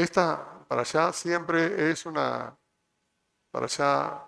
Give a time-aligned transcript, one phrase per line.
[0.00, 2.56] Esta para allá siempre es una
[3.50, 4.24] para allá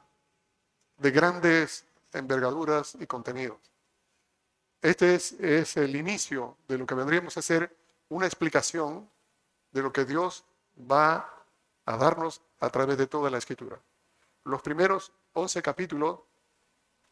[0.98, 3.56] de grandes envergaduras y contenidos.
[4.82, 7.74] Este es, es el inicio de lo que vendríamos a hacer
[8.10, 9.08] una explicación
[9.70, 10.44] de lo que Dios
[10.78, 11.26] va
[11.86, 13.80] a darnos a través de toda la escritura.
[14.44, 16.20] Los primeros 11 capítulos,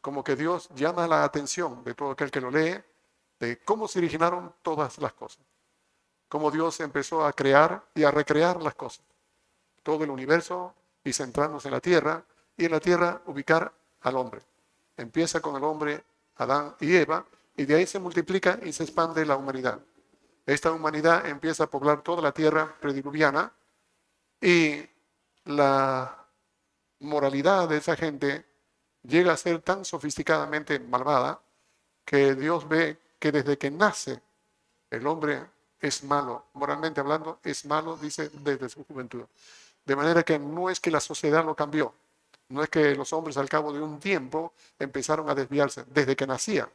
[0.01, 2.79] como que Dios llama la atención de todo aquel que lo lee,
[3.39, 5.43] de cómo se originaron todas las cosas,
[6.31, 9.03] cómo Dios empezó a crear y a recrear las cosas,
[9.83, 10.73] todo el universo
[11.03, 12.23] y centrarnos en la tierra
[12.55, 14.41] y en la tierra ubicar al hombre.
[14.95, 16.01] Empieza con el hombre,
[16.37, 17.25] Adán y Eva,
[17.57, 19.81] y de ahí se multiplica y se expande la humanidad.
[20.45, 23.51] Esta humanidad empieza a poblar toda la tierra prediluviana
[24.39, 24.87] y
[25.43, 26.17] la
[27.01, 28.45] moralidad de esa gente
[29.03, 31.41] llega a ser tan sofisticadamente malvada
[32.05, 34.21] que Dios ve que desde que nace
[34.89, 39.25] el hombre es malo, moralmente hablando, es malo, dice, desde su juventud.
[39.85, 41.93] De manera que no es que la sociedad lo cambió,
[42.49, 46.27] no es que los hombres al cabo de un tiempo empezaron a desviarse, desde que
[46.27, 46.69] nacía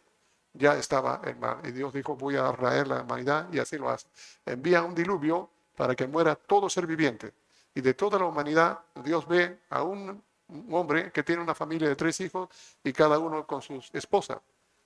[0.59, 1.59] ya estaba el mal.
[1.65, 4.07] Y Dios dijo, voy a raer la humanidad y así lo hace.
[4.45, 7.33] Envía un diluvio para que muera todo ser viviente.
[7.75, 10.23] Y de toda la humanidad, Dios ve a un,
[10.71, 12.49] hombre que tiene una familia de tres hijos
[12.83, 14.39] y cada uno con sus esposas.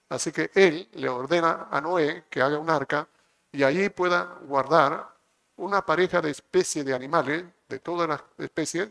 [0.08, 3.06] Así que él le ordena a Noé que haga un arca
[3.52, 5.14] y allí pueda guardar
[5.56, 8.90] una pareja de especies de animales, de todas las especies,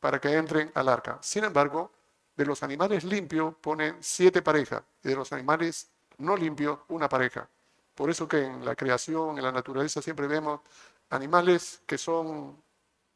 [0.00, 1.18] para que entren al arca.
[1.20, 1.92] Sin embargo,
[2.36, 7.48] de los animales limpios ponen siete parejas y de los animales no limpios una pareja.
[7.94, 10.60] Por eso que en la creación, en la naturaleza, siempre vemos
[11.10, 12.62] animales que son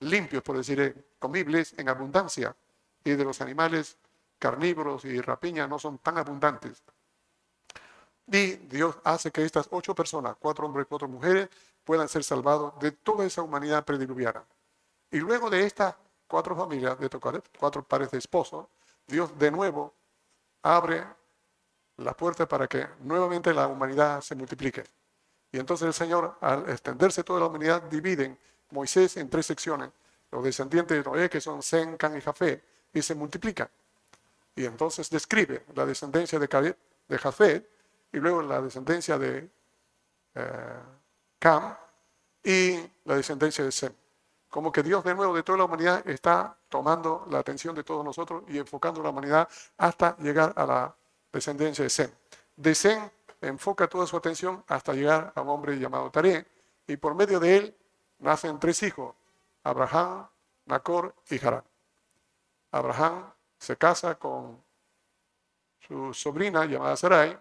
[0.00, 2.56] limpios, por decir, comibles en abundancia,
[3.04, 3.96] y de los animales
[4.38, 6.82] carnívoros y rapiña no son tan abundantes.
[8.32, 11.48] Y Dios hace que estas ocho personas, cuatro hombres y cuatro mujeres,
[11.84, 14.44] puedan ser salvados de toda esa humanidad prediluviana.
[15.10, 15.96] Y luego de estas
[16.28, 17.10] cuatro familias, de
[17.58, 18.66] cuatro pares de esposos,
[19.06, 19.92] Dios de nuevo
[20.62, 21.04] abre
[21.96, 24.84] la puerta para que nuevamente la humanidad se multiplique.
[25.50, 28.38] Y entonces el Señor, al extenderse toda la humanidad, divide
[28.70, 29.90] Moisés en tres secciones,
[30.30, 32.62] los descendientes de Noé, que son Sem, Can y Jafé,
[32.94, 33.68] y se multiplican.
[34.54, 36.76] Y entonces describe la descendencia de,
[37.08, 37.66] de Jafé,
[38.12, 39.50] y luego la descendencia de
[40.34, 40.78] eh,
[41.38, 41.74] Cam
[42.42, 43.92] y la descendencia de Sem.
[44.48, 48.04] Como que Dios de nuevo de toda la humanidad está tomando la atención de todos
[48.04, 49.48] nosotros y enfocando la humanidad
[49.78, 50.94] hasta llegar a la
[51.32, 52.10] descendencia de Sem.
[52.56, 53.08] De Sem
[53.40, 56.46] enfoca toda su atención hasta llegar a un hombre llamado Taré,
[56.86, 57.76] y por medio de él
[58.18, 59.14] nacen tres hijos,
[59.62, 60.26] Abraham,
[60.66, 61.64] Nacor y Harán.
[62.72, 64.62] Abraham se casa con
[65.80, 67.38] su sobrina llamada Sarai.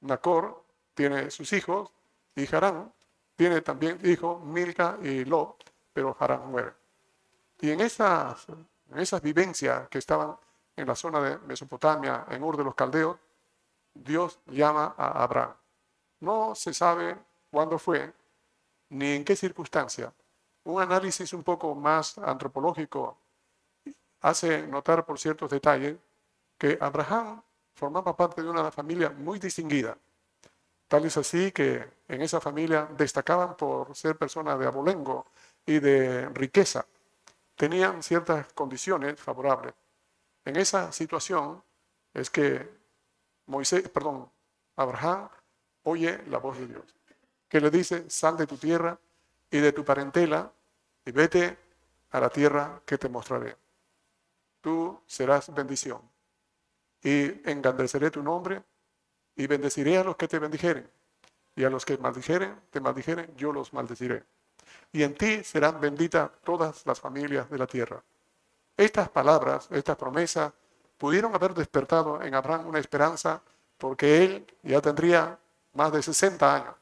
[0.00, 0.64] Nacor
[0.94, 1.90] tiene sus hijos
[2.34, 2.92] y Harán
[3.36, 6.72] tiene también hijos Milca y Lot, pero Harán muere.
[7.60, 10.36] Y en esas, en esas vivencias que estaban
[10.76, 13.18] en la zona de Mesopotamia, en Ur de los Caldeos,
[13.94, 15.54] Dios llama a Abraham.
[16.20, 17.16] No se sabe
[17.50, 18.12] cuándo fue,
[18.90, 20.12] ni en qué circunstancia.
[20.64, 23.18] Un análisis un poco más antropológico
[24.20, 25.96] hace notar por ciertos detalles
[26.58, 27.42] que Abraham
[27.80, 29.96] formaba parte de una familia muy distinguida.
[30.86, 35.28] Tal es así que en esa familia destacaban por ser personas de abolengo
[35.64, 36.84] y de riqueza.
[37.56, 39.72] Tenían ciertas condiciones favorables.
[40.44, 41.62] En esa situación
[42.12, 42.68] es que
[43.46, 44.30] Moisés, perdón,
[44.76, 45.30] Abraham
[45.84, 46.84] oye la voz de Dios,
[47.48, 48.98] que le dice, sal de tu tierra
[49.50, 50.52] y de tu parentela
[51.06, 51.56] y vete
[52.10, 53.56] a la tierra que te mostraré.
[54.60, 56.02] Tú serás bendición
[57.02, 58.62] y engrandeceré tu nombre
[59.36, 60.88] y bendeciré a los que te bendijeren
[61.56, 64.24] y a los que maldijeren, te maldijeren, yo los maldeciré.
[64.92, 68.02] Y en ti serán benditas todas las familias de la tierra.
[68.76, 70.52] Estas palabras, estas promesas,
[70.96, 73.42] pudieron haber despertado en Abraham una esperanza
[73.78, 75.38] porque él ya tendría
[75.74, 76.74] más de 60 años,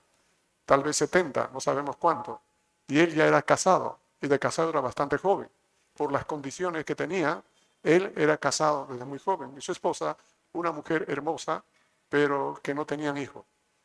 [0.65, 2.41] tal vez 70, no sabemos cuánto,
[2.87, 5.49] y él ya era casado, y de casado era bastante joven.
[5.97, 7.43] Por las condiciones que tenía,
[7.83, 10.17] él era casado desde muy joven, y su esposa,
[10.53, 11.65] una mujer hermosa,
[12.09, 13.45] pero que no tenían hijos.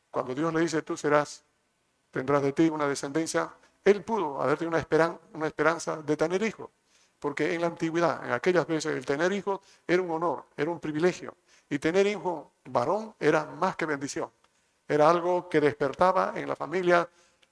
[0.09, 1.43] Cuando Dios le dice, tú serás,
[2.11, 3.51] tendrás de ti una descendencia,
[3.83, 4.77] él pudo haber tenido
[5.33, 6.69] una, esperanza de tener hijos
[7.23, 10.81] porque en la antigüedad, en aquellas veces, el tener hijos era un honor, era un
[10.81, 11.37] privilegio.
[11.69, 14.29] Y tener hijo varón era más que bendición.
[14.85, 17.07] Era algo que despertaba en la familia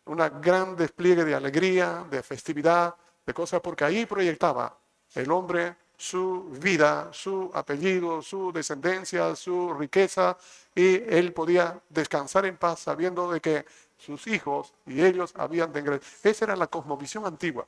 [0.07, 2.93] una gran despliegue de alegría, de festividad,
[3.25, 4.77] de cosas, porque ahí proyectaba
[5.15, 10.35] el hombre su vida, su apellido, su descendencia, su riqueza,
[10.73, 13.65] y él podía descansar en paz sabiendo de que
[13.97, 16.31] sus hijos y ellos habían de engrandecer.
[16.31, 17.67] Esa era la cosmovisión antigua.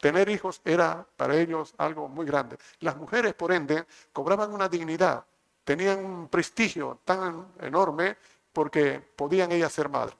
[0.00, 2.58] Tener hijos era para ellos algo muy grande.
[2.80, 5.24] Las mujeres, por ende, cobraban una dignidad,
[5.62, 8.16] tenían un prestigio tan enorme
[8.52, 10.16] porque podían ellas ser madres.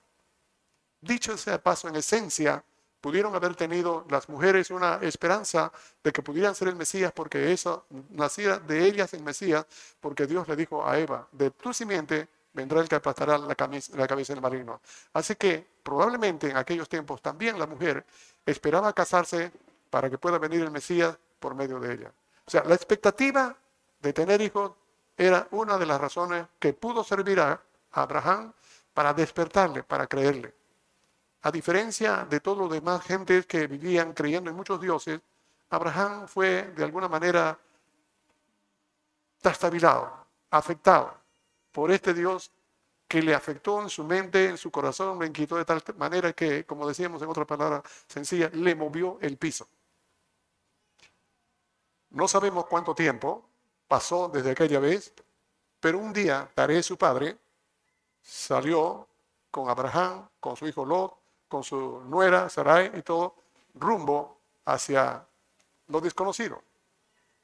[1.01, 2.63] Dicho ese paso, en esencia,
[3.03, 7.85] pudieron haber tenido las mujeres una esperanza de que pudieran ser el Mesías porque eso
[8.11, 9.65] nacía de ellas el Mesías,
[9.99, 14.07] porque Dios le dijo a Eva, de tu simiente vendrá el que aplastará la, la
[14.07, 14.79] cabeza del marino.
[15.11, 18.05] Así que probablemente en aquellos tiempos también la mujer
[18.45, 19.51] esperaba casarse
[19.89, 22.13] para que pueda venir el Mesías por medio de ella.
[22.45, 23.53] O sea, la expectativa
[24.01, 24.71] de tener hijos
[25.17, 27.61] era una de las razones que pudo servir a
[27.91, 28.53] Abraham
[28.93, 30.53] para despertarle, para creerle.
[31.43, 35.19] A diferencia de todos los demás gentes que vivían creyendo en muchos dioses,
[35.69, 37.59] Abraham fue de alguna manera
[39.41, 41.13] trastabilado, afectado
[41.73, 42.49] por este Dios
[43.09, 46.65] que le afectó en su mente, en su corazón, le inquietó de tal manera que,
[46.65, 49.67] como decíamos en otra palabra sencilla, le movió el piso.
[52.11, 53.49] No sabemos cuánto tiempo
[53.87, 55.13] pasó desde aquella vez,
[55.79, 57.37] pero un día Taré, su padre,
[58.21, 59.07] salió
[59.51, 61.22] con Abraham, con su hijo Lot,
[61.53, 63.35] con su nuera Sarai y todo,
[63.75, 65.23] rumbo hacia
[65.87, 66.63] lo desconocido.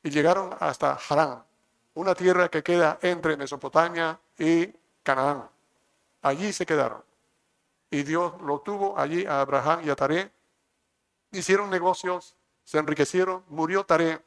[0.02, 1.44] Y llegaron hasta Harán,
[1.94, 4.74] una tierra que queda entre Mesopotamia y
[5.04, 5.48] Canaán.
[6.24, 7.04] Allí se quedaron.
[7.92, 10.32] Y Dios lo tuvo allí a Abraham y a Taré.
[11.32, 14.20] Hicieron negocios, se enriquecieron, murió Taré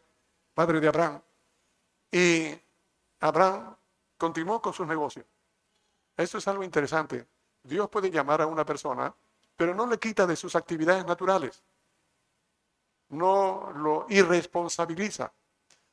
[0.54, 1.20] padre de Abraham.
[2.12, 2.56] Y
[3.18, 3.74] Abraham
[4.16, 5.26] continuó con sus negocios.
[6.16, 7.26] Esto es algo interesante.
[7.64, 9.12] Dios puede llamar a una persona,
[9.62, 11.62] pero no le quita de sus actividades naturales.
[13.10, 15.32] No lo irresponsabiliza.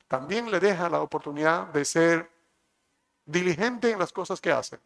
[0.08, 2.28] También le deja la oportunidad de ser
[3.24, 4.80] diligente en las cosas que hace,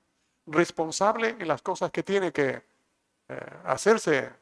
[0.44, 2.62] responsable en las cosas que tiene que
[3.28, 4.32] eh, hacerse eh,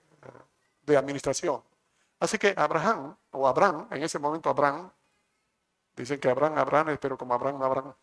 [0.82, 1.62] de administración.
[2.18, 4.90] Así que Abraham, o Abraham, en ese momento Abraham,
[5.94, 7.94] Dicen que Abraham, Abraham, pero como Abraham, no Abraham.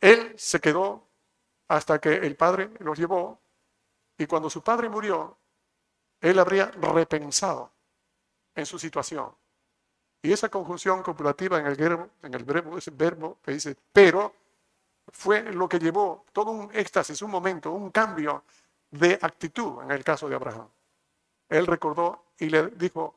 [0.00, 1.06] Él se quedó
[1.66, 3.42] hasta que el padre los llevó
[4.18, 5.36] y cuando su padre murió,
[6.20, 7.70] él habría repensado
[8.54, 9.30] en su situación.
[10.20, 12.10] Y esa conjunción copulativa en el verbo,
[12.44, 14.34] verbo, ese verbo que dice pero,
[15.10, 18.42] fue lo que llevó todo un éxtasis, un momento, un cambio
[18.90, 20.68] de actitud en el caso de Abraham.
[21.48, 23.14] Él recordó y le dijo,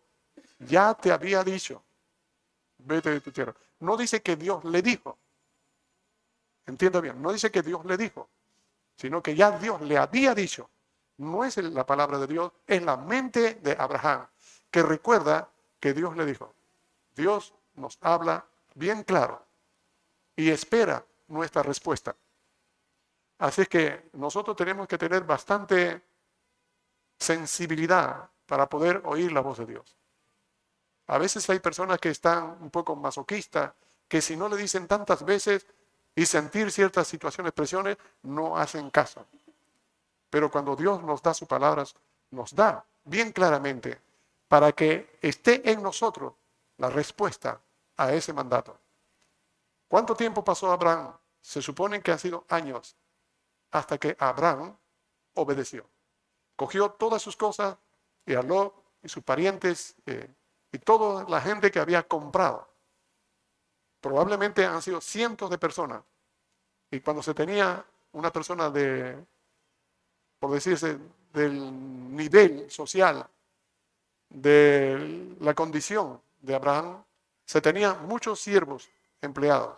[0.59, 1.83] ya te había dicho
[2.85, 3.53] vete de tu tierra.
[3.79, 5.17] No dice que Dios le dijo.
[6.65, 8.29] Entienda bien, no dice que Dios le dijo,
[8.95, 10.69] sino que ya Dios le había dicho.
[11.21, 14.25] No es la palabra de Dios, es la mente de Abraham,
[14.71, 15.47] que recuerda
[15.79, 16.51] que Dios le dijo.
[17.15, 19.45] Dios nos habla bien claro
[20.35, 22.15] y espera nuestra respuesta.
[23.37, 26.01] Así que nosotros tenemos que tener bastante
[27.19, 29.95] sensibilidad para poder oír la voz de Dios.
[31.05, 33.73] A veces hay personas que están un poco masoquistas,
[34.07, 35.67] que si no le dicen tantas veces
[36.15, 39.27] y sentir ciertas situaciones, presiones, no hacen caso.
[40.31, 41.93] Pero cuando Dios nos da sus palabras,
[42.31, 44.01] nos da bien claramente
[44.47, 46.33] para que esté en nosotros
[46.77, 47.61] la respuesta
[47.97, 48.79] a ese mandato.
[49.89, 51.13] ¿Cuánto tiempo pasó Abraham?
[51.41, 52.95] Se supone que han sido años
[53.71, 54.75] hasta que Abraham
[55.33, 55.85] obedeció.
[56.55, 57.75] Cogió todas sus cosas
[58.25, 58.73] y habló
[59.03, 60.33] y sus parientes eh,
[60.71, 62.69] y toda la gente que había comprado.
[63.99, 66.03] Probablemente han sido cientos de personas.
[66.89, 69.25] Y cuando se tenía una persona de,
[70.41, 70.97] por decirse,
[71.31, 73.29] del nivel social,
[74.27, 77.03] de la condición de Abraham,
[77.45, 78.89] se tenían muchos siervos
[79.21, 79.77] empleados.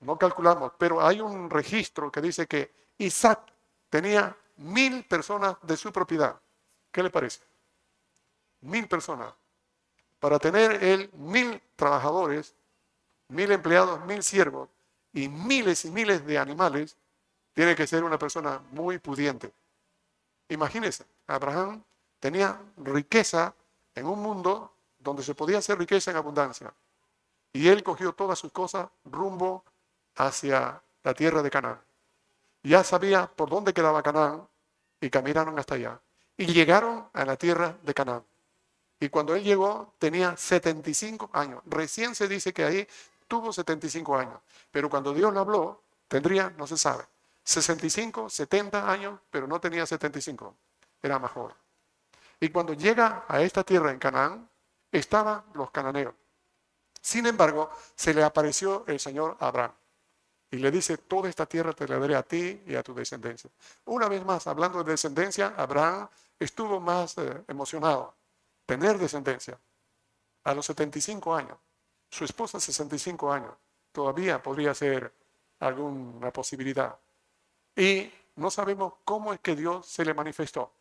[0.00, 3.40] No calculamos, pero hay un registro que dice que Isaac
[3.88, 6.38] tenía mil personas de su propiedad.
[6.90, 7.40] ¿Qué le parece?
[8.60, 9.32] mil personas.
[10.20, 12.54] Para tener él mil trabajadores,
[13.28, 14.68] mil empleados, mil siervos
[15.14, 16.96] y miles y miles de animales,
[17.52, 19.52] tiene que ser una persona muy pudiente.
[20.48, 21.82] Imagínense, Abraham
[22.20, 23.54] tenía riqueza
[23.94, 26.72] en un mundo donde se podía hacer riqueza en abundancia.
[27.52, 29.64] Y él cogió todas sus cosas rumbo
[30.16, 31.80] hacia la tierra de Canaán.
[32.62, 34.46] Ya sabía por dónde quedaba Canaán
[35.00, 36.00] y caminaron hasta allá.
[36.36, 38.24] Y llegaron a la tierra de Canaán.
[39.00, 41.60] Y cuando él llegó tenía 75 años.
[41.66, 42.88] Recién se dice que ahí
[43.26, 44.38] tuvo 75 años.
[44.70, 47.04] Pero cuando Dios le habló, tendría, no se sabe,
[47.44, 50.56] 65, 70 años, pero no tenía 75.
[51.02, 51.56] Era más joven.
[52.40, 54.48] Y cuando llega a esta tierra en Canaán,
[54.90, 56.14] estaban los cananeos.
[57.00, 59.72] Sin embargo, se le apareció el Señor Abraham.
[60.50, 63.50] y le dice, toda esta tierra te la daré a ti y a tu descendencia.
[63.86, 66.08] Una vez más, hablando de descendencia, Abraham
[66.38, 68.14] estuvo más eh, emocionado,
[68.66, 69.58] tener descendencia.
[70.44, 71.56] A los 75 años,
[72.10, 73.54] su esposa 65 años,
[73.92, 75.10] todavía podría ser
[75.60, 76.98] alguna posibilidad.
[77.76, 80.72] Y no sabemos cómo es que Dios se le manifestó.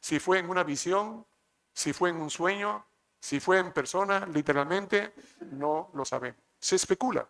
[0.00, 1.26] Si fue en una visión,
[1.72, 2.84] si fue en un sueño,
[3.20, 5.12] si fue en persona, literalmente,
[5.52, 6.40] no lo sabemos.
[6.58, 7.28] Se especula,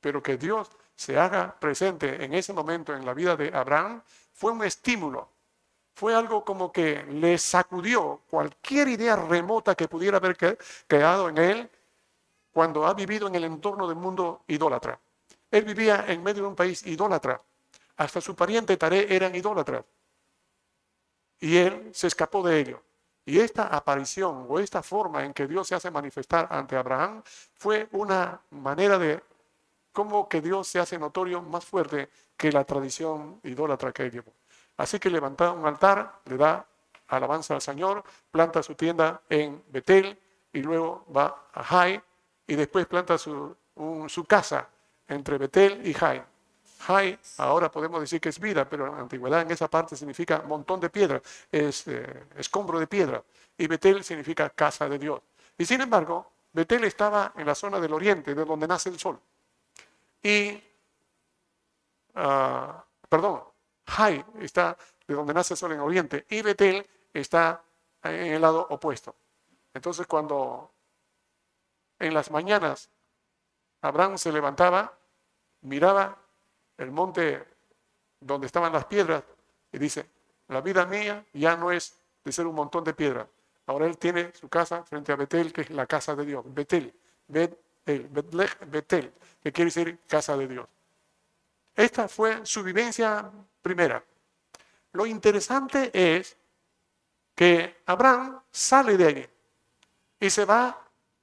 [0.00, 4.02] pero que Dios se haga presente en ese momento en la vida de Abraham
[4.32, 5.28] fue un estímulo,
[5.94, 10.36] fue algo como que le sacudió cualquier idea remota que pudiera haber
[10.88, 11.70] quedado en él
[12.52, 14.98] cuando ha vivido en el entorno del mundo idólatra.
[15.50, 17.40] Él vivía en medio de un país idólatra.
[17.96, 19.84] Hasta su pariente Taré eran idólatras.
[21.40, 22.82] Y él se escapó de ello.
[23.26, 27.22] Y esta aparición o esta forma en que Dios se hace manifestar ante Abraham
[27.54, 29.22] fue una manera de
[29.92, 34.32] cómo que Dios se hace notorio más fuerte que la tradición idólatra que él llevó.
[34.76, 36.66] Así que levanta un altar, le da
[37.08, 40.18] alabanza al Señor, planta su tienda en Betel
[40.52, 42.02] y luego va a Jai
[42.46, 43.56] y después planta su,
[44.08, 44.68] su casa
[45.08, 46.22] entre Betel y Jai.
[46.86, 50.42] Jai ahora podemos decir que es vida, pero en la antigüedad en esa parte significa
[50.42, 53.22] montón de piedra, es eh, escombro de piedra.
[53.56, 55.22] Y Betel significa casa de Dios.
[55.56, 59.18] Y sin embargo, Betel estaba en la zona del oriente, de donde nace el sol.
[60.22, 60.62] Y,
[62.14, 62.72] uh,
[63.08, 63.44] perdón,
[63.86, 64.76] Jai está
[65.06, 67.62] de donde nace el sol en oriente y Betel está
[68.02, 69.14] en el lado opuesto.
[69.72, 70.70] Entonces cuando
[71.98, 72.90] en las mañanas
[73.80, 74.96] Abraham se levantaba,
[75.62, 76.23] miraba
[76.78, 77.44] el monte
[78.20, 79.22] donde estaban las piedras
[79.72, 80.06] y dice,
[80.48, 83.26] la vida mía ya no es de ser un montón de piedras.
[83.66, 86.44] Ahora él tiene su casa frente a Betel, que es la casa de Dios.
[86.46, 86.92] Betel,
[87.26, 88.08] Betel,
[88.66, 89.12] Betel,
[89.42, 90.66] que quiere decir casa de Dios.
[91.74, 93.30] Esta fue su vivencia
[93.62, 94.02] primera.
[94.92, 96.36] Lo interesante es
[97.34, 99.26] que Abraham sale de allí
[100.20, 100.80] y se va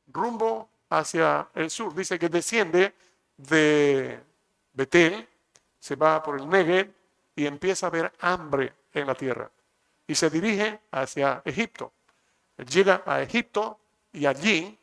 [0.08, 1.96] rumbo hacia el sur.
[1.96, 2.94] Dice que desciende
[3.38, 4.20] de
[4.74, 5.28] Betel,
[5.82, 6.94] se va por el Negev
[7.36, 9.50] y empieza a haber hambre en la tierra.
[10.06, 11.92] Y se dirige hacia Egipto.
[12.58, 13.80] Llega a Egipto
[14.14, 14.78] y allí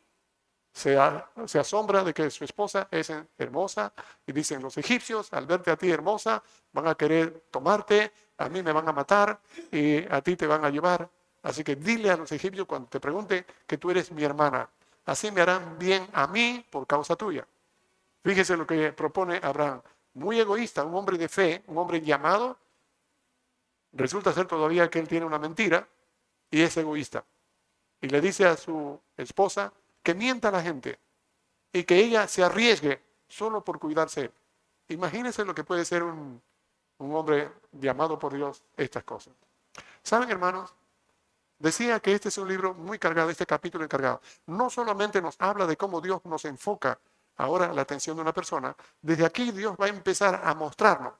[0.72, 3.92] se, asombra de que su esposa es hermosa
[4.26, 8.62] y dicen los egipcios, al verte a ti hermosa, van a querer tomarte, a mí
[8.62, 9.40] me van a matar
[9.70, 11.08] y a ti te van a llevar.
[11.42, 14.68] Así que dile a los egipcios cuando te pregunte que tú eres mi hermana.
[15.06, 17.46] Así me harán bien a mí por causa tuya.
[18.24, 19.80] Fíjese lo que propone Abraham.
[20.18, 22.58] Muy egoísta, un hombre de fe, un hombre llamado.
[23.92, 25.88] Resulta ser todavía que él tiene una mentira
[26.50, 27.24] y es egoísta.
[28.00, 29.72] Y le dice a su esposa,
[30.02, 30.98] que mienta a la gente
[31.72, 34.32] y que ella se arriesgue solo por cuidarse.
[34.88, 36.42] Imagínense lo que puede ser un,
[36.98, 39.34] un hombre llamado por Dios estas cosas.
[40.02, 40.74] ¿Saben, hermanos?
[41.60, 44.20] Decía que este es un libro muy cargado, este capítulo encargado.
[44.46, 46.98] No solamente nos habla de cómo Dios nos enfoca
[47.38, 51.14] ahora la atención de una persona, desde aquí Dios va a empezar a mostrarnos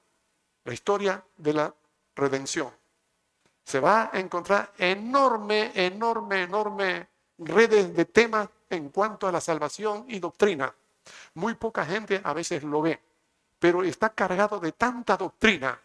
[0.64, 1.74] la historia de la
[2.14, 2.70] redención.
[3.64, 7.08] Se va a encontrar enorme, enorme, enorme
[7.38, 10.74] redes de temas en cuanto a la salvación y doctrina.
[11.34, 13.00] Muy poca gente a veces lo ve,
[13.58, 15.80] pero está cargado de tanta doctrina.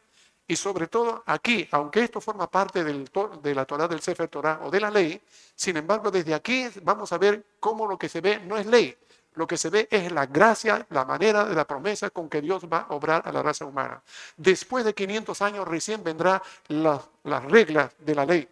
[0.46, 4.70] Y sobre todo aquí, aunque esto forma parte de la Torah del Sefer Torah o
[4.70, 5.22] de la ley,
[5.56, 8.98] sin embargo, desde aquí vamos a ver cómo lo que se ve no es ley,
[9.36, 12.66] lo que se ve es la gracia, la manera de la promesa con que Dios
[12.72, 14.02] va a obrar a la raza humana.
[14.38, 18.48] Después de 500 años recién vendrán las, las reglas de la ley.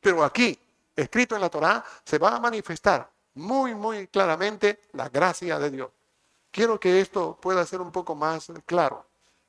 [0.00, 0.58] Pero aquí,
[0.96, 5.90] escrito en la Torah, se va a manifestar muy, muy claramente la gracia de Dios.
[6.50, 9.06] Quiero que esto pueda ser un poco más claro,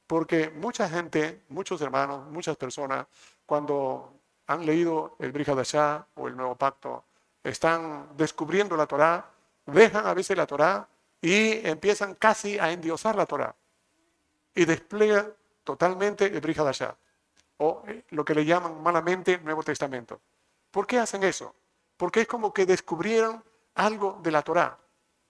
[0.08, 3.08] porque mucha gente, muchos hermanos, muchas personas,
[3.46, 4.14] cuando
[4.48, 7.04] han leído el Brihadashah o el Nuevo Pacto,
[7.44, 9.33] están descubriendo la Torah,
[9.66, 10.88] dejan a veces la Torah
[11.22, 13.56] y empiezan casi a endiosar la Torah
[14.54, 16.96] y despliegan totalmente el Brihadashah
[17.58, 20.20] o eh, lo que le llaman malamente Nuevo Testamento.
[20.72, 21.56] ¿Por qué hacen eso?
[21.98, 23.44] Porque es como que descubrieron
[23.76, 24.78] algo de la Torá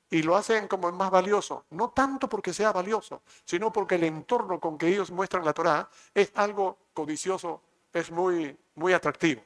[0.10, 4.60] y lo hacen como más valioso, no tanto porque sea valioso, sino porque el entorno
[4.60, 7.62] con que ellos muestran la Torá es algo codicioso,
[7.92, 9.44] es muy, muy atractivo.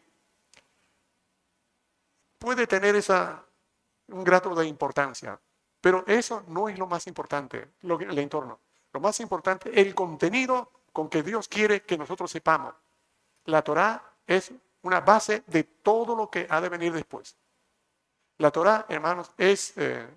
[2.37, 3.43] Puede tener esa,
[4.09, 5.39] un grado de importancia,
[5.81, 8.59] pero eso no es lo más importante, lo, el entorno.
[8.93, 12.73] Lo más importante, el contenido con que Dios quiere que nosotros sepamos.
[13.45, 17.35] La Torá es una base de todo lo que ha de venir después.
[18.37, 20.07] La Torah, hermanos, es, eh,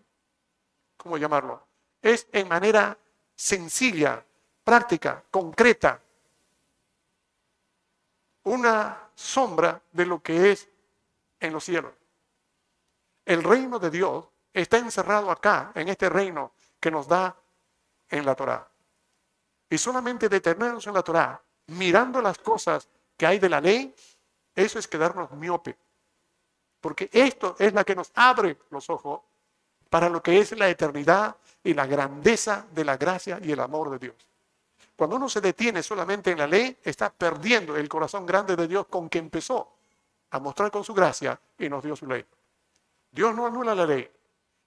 [0.96, 1.66] ¿cómo llamarlo?
[2.02, 2.96] Es en manera
[3.34, 4.24] sencilla,
[4.62, 6.00] práctica, concreta.
[8.44, 10.68] Una sombra de lo que es
[11.40, 11.92] en los cielos.
[13.30, 17.36] El reino de Dios está encerrado acá, en este reino que nos da
[18.08, 18.68] en la Torá.
[19.68, 23.94] Y solamente detenernos en la Torá, mirando las cosas que hay de la ley,
[24.52, 25.78] eso es quedarnos miope.
[26.80, 29.20] Porque esto es la que nos abre los ojos
[29.88, 33.90] para lo que es la eternidad y la grandeza de la gracia y el amor
[33.90, 34.16] de Dios.
[34.96, 38.88] Cuando uno se detiene solamente en la ley, está perdiendo el corazón grande de Dios
[38.88, 39.72] con que empezó
[40.30, 42.26] a mostrar con su gracia y nos dio su ley.
[43.10, 44.10] Dios no anula la ley,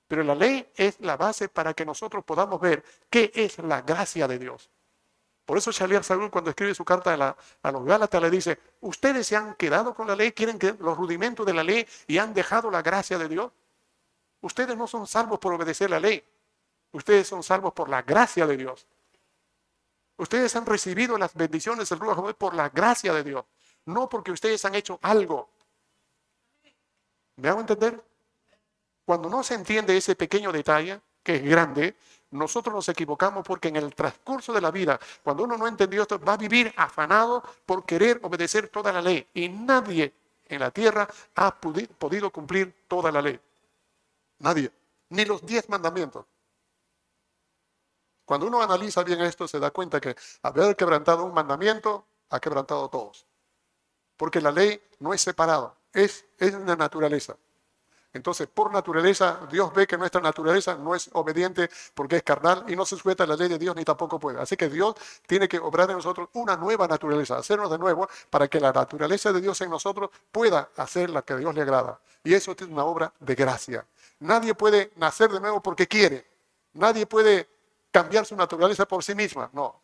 [0.08, 4.28] pero la ley es la base para que nosotros podamos ver qué es la gracia
[4.28, 4.70] de Dios.
[5.46, 9.36] Por eso Shaliar Saúl cuando escribe su carta a, los Gálatas le dice, ustedes se
[9.36, 12.72] han quedado con la ley, quieren que los rudimentos de la ley y han dejado
[12.72, 13.52] la gracia de Dios.
[14.42, 16.24] Ustedes no son salvos por obedecer la ley,
[16.92, 18.88] ustedes son salvos por la gracia de Dios.
[20.18, 23.46] Ustedes han recibido las bendiciones del Ruach por la gracia de Dios,
[23.86, 25.50] no porque ustedes han hecho algo.
[27.36, 28.02] ¿Me hago entender?
[29.06, 31.96] Cuando no se entiende ese pequeño detalle, que es grande,
[32.32, 36.20] nosotros nos equivocamos porque en el transcurso de la vida, cuando uno no entendió esto,
[36.20, 39.28] va a vivir afanado por querer obedecer toda la ley.
[39.34, 40.14] Y nadie
[40.46, 43.40] en la tierra ha podido cumplir toda la ley.
[44.40, 44.72] Nadie.
[45.10, 46.26] Ni los diez mandamientos.
[48.26, 52.90] Cuando uno analiza bien esto, se da cuenta que haber quebrantado un mandamiento, ha quebrantado
[52.90, 53.28] todos.
[54.18, 57.36] Porque la ley no es separada, es, es una naturaleza.
[58.14, 62.76] Entonces, por naturaleza, Dios ve que nuestra naturaleza no es obediente porque es carnal y
[62.76, 64.40] no se sujeta a la ley de Dios ni tampoco puede.
[64.40, 68.48] Así que Dios tiene que obrar en nosotros una nueva naturaleza, hacernos de nuevo para
[68.48, 72.00] que la naturaleza de Dios en nosotros pueda hacer la que a Dios le agrada.
[72.24, 73.86] Y eso es una obra de gracia.
[74.20, 76.24] Nadie puede nacer de nuevo porque quiere.
[76.74, 77.50] Nadie puede
[77.92, 79.50] cambiar su naturaleza por sí misma.
[79.54, 79.82] No.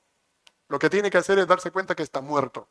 [0.67, 2.67] Lo que tiene que hacer es darse cuenta que está muerto.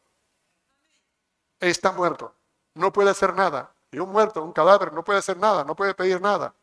[1.58, 2.32] Está muerto.
[2.74, 3.72] No puede hacer nada.
[3.90, 6.54] Y un muerto, un cadáver, no puede hacer nada, no puede pedir nada.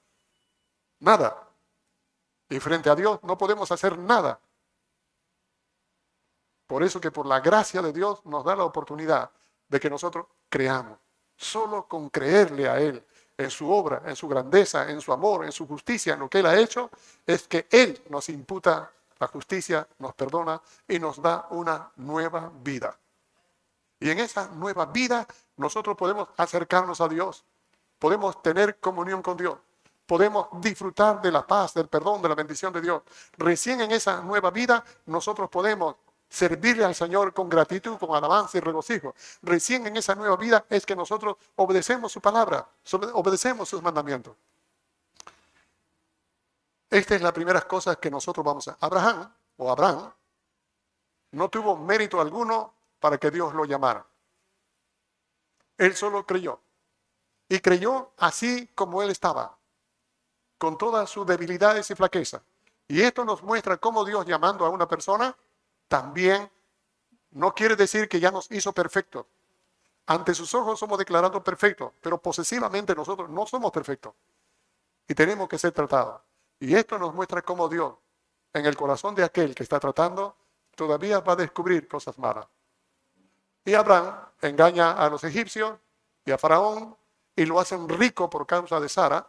[1.00, 1.50] Nada.
[2.50, 4.40] Y frente a Dios no podemos hacer nada.
[6.68, 9.32] Por eso que por la gracia de Dios nos da la oportunidad
[9.68, 11.00] de que nosotros creamos.
[11.36, 13.06] Solo con creerle a Él
[13.38, 16.40] en su obra, en su grandeza, en su amor, en su justicia, en lo que
[16.40, 16.90] Él ha hecho,
[17.26, 22.98] es que Él nos imputa la justicia, nos perdona y nos da una nueva vida.
[24.00, 25.26] Y en esa nueva vida
[25.58, 27.46] nosotros podemos acercarnos a Dios,
[28.00, 29.58] podemos tener comunión con Dios,
[30.06, 33.02] podemos disfrutar de la paz, del perdón, de la bendición de Dios.
[33.38, 35.96] Recién en esa nueva vida nosotros podemos
[36.30, 39.16] servirle al Señor con gratitud, con alabanza y regocijo.
[39.42, 42.68] Recién en esa nueva vida es que nosotros obedecemos su palabra,
[43.14, 44.36] obedecemos sus mandamientos.
[46.90, 48.78] Esta es la primera cosa que nosotros vamos a...
[48.80, 50.12] Abraham o Abraham
[51.32, 52.75] no tuvo mérito alguno
[53.06, 54.04] para que Dios lo llamara.
[55.78, 56.60] Él solo creyó.
[57.48, 59.56] Y creyó así como él estaba,
[60.58, 62.42] con todas sus debilidades y flaquezas.
[62.88, 65.38] Y esto nos muestra cómo Dios llamando a una persona
[65.88, 66.50] también
[67.30, 69.28] no quiere decir que ya nos hizo perfectos.
[70.08, 74.16] Ante sus ojos somos declarados perfectos, pero posesivamente nosotros no somos perfectos.
[75.08, 76.24] Y tenemos que ser tratados.
[76.60, 77.94] Y esto nos muestra cómo Dios,
[78.52, 80.36] en el corazón de aquel que está tratando,
[80.76, 82.48] todavía va a descubrir cosas malas.
[83.66, 85.78] Y Abraham engaña a los egipcios
[86.24, 86.96] y a Faraón
[87.36, 89.28] y lo hacen rico por causa de Sara.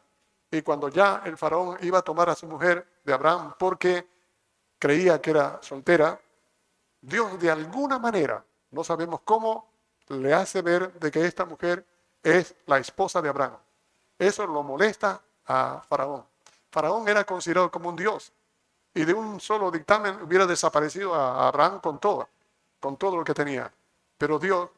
[0.50, 4.08] Y cuando ya el faraón iba a tomar a su mujer de Abraham porque
[4.78, 6.20] creía que era soltera,
[7.00, 9.68] Dios de alguna manera, no sabemos cómo,
[10.08, 11.84] le hace ver de que esta mujer
[12.22, 13.56] es la esposa de Abraham.
[14.18, 16.24] Eso lo molesta a Faraón.
[16.70, 18.32] Faraón era considerado como un dios
[18.94, 22.28] y de un solo dictamen hubiera desaparecido a Abraham con todo,
[22.78, 23.72] con todo lo que tenía.
[24.18, 24.70] Pero Dios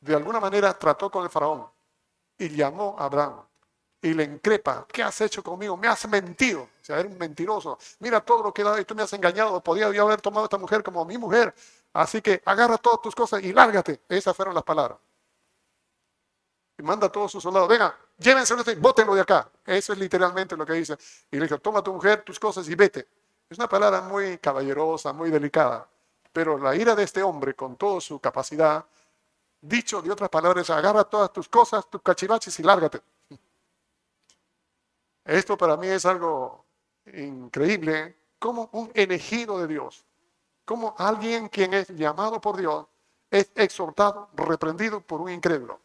[0.00, 1.66] de alguna manera trató con el faraón
[2.38, 3.42] y llamó a Abraham
[4.02, 5.76] y le increpa, ¿qué has hecho conmigo?
[5.76, 7.78] Me has mentido, o sea, eres un mentiroso.
[7.98, 9.60] Mira todo lo que he dado y tú me has engañado.
[9.62, 11.54] Podía yo haber tomado a esta mujer como mi mujer.
[11.92, 14.00] Así que agarra todas tus cosas y lárgate.
[14.08, 14.98] Esas fueron las palabras.
[16.78, 19.50] Y manda a todos sus soldados, venga, llévenselo y bótenlo de acá.
[19.66, 20.96] Eso es literalmente lo que dice.
[21.30, 23.06] Y le dijo, toma tu mujer, tus cosas y vete.
[23.50, 25.86] Es una palabra muy caballerosa, muy delicada.
[26.32, 28.84] Pero la ira de este hombre, con toda su capacidad,
[29.60, 33.00] dicho de otras palabras, agarra todas tus cosas, tus cachivaches y lárgate.
[35.24, 36.64] Esto para mí es algo
[37.06, 40.04] increíble, como un elegido de Dios,
[40.64, 42.86] como alguien quien es llamado por Dios,
[43.30, 45.80] es exhortado, reprendido por un incrédulo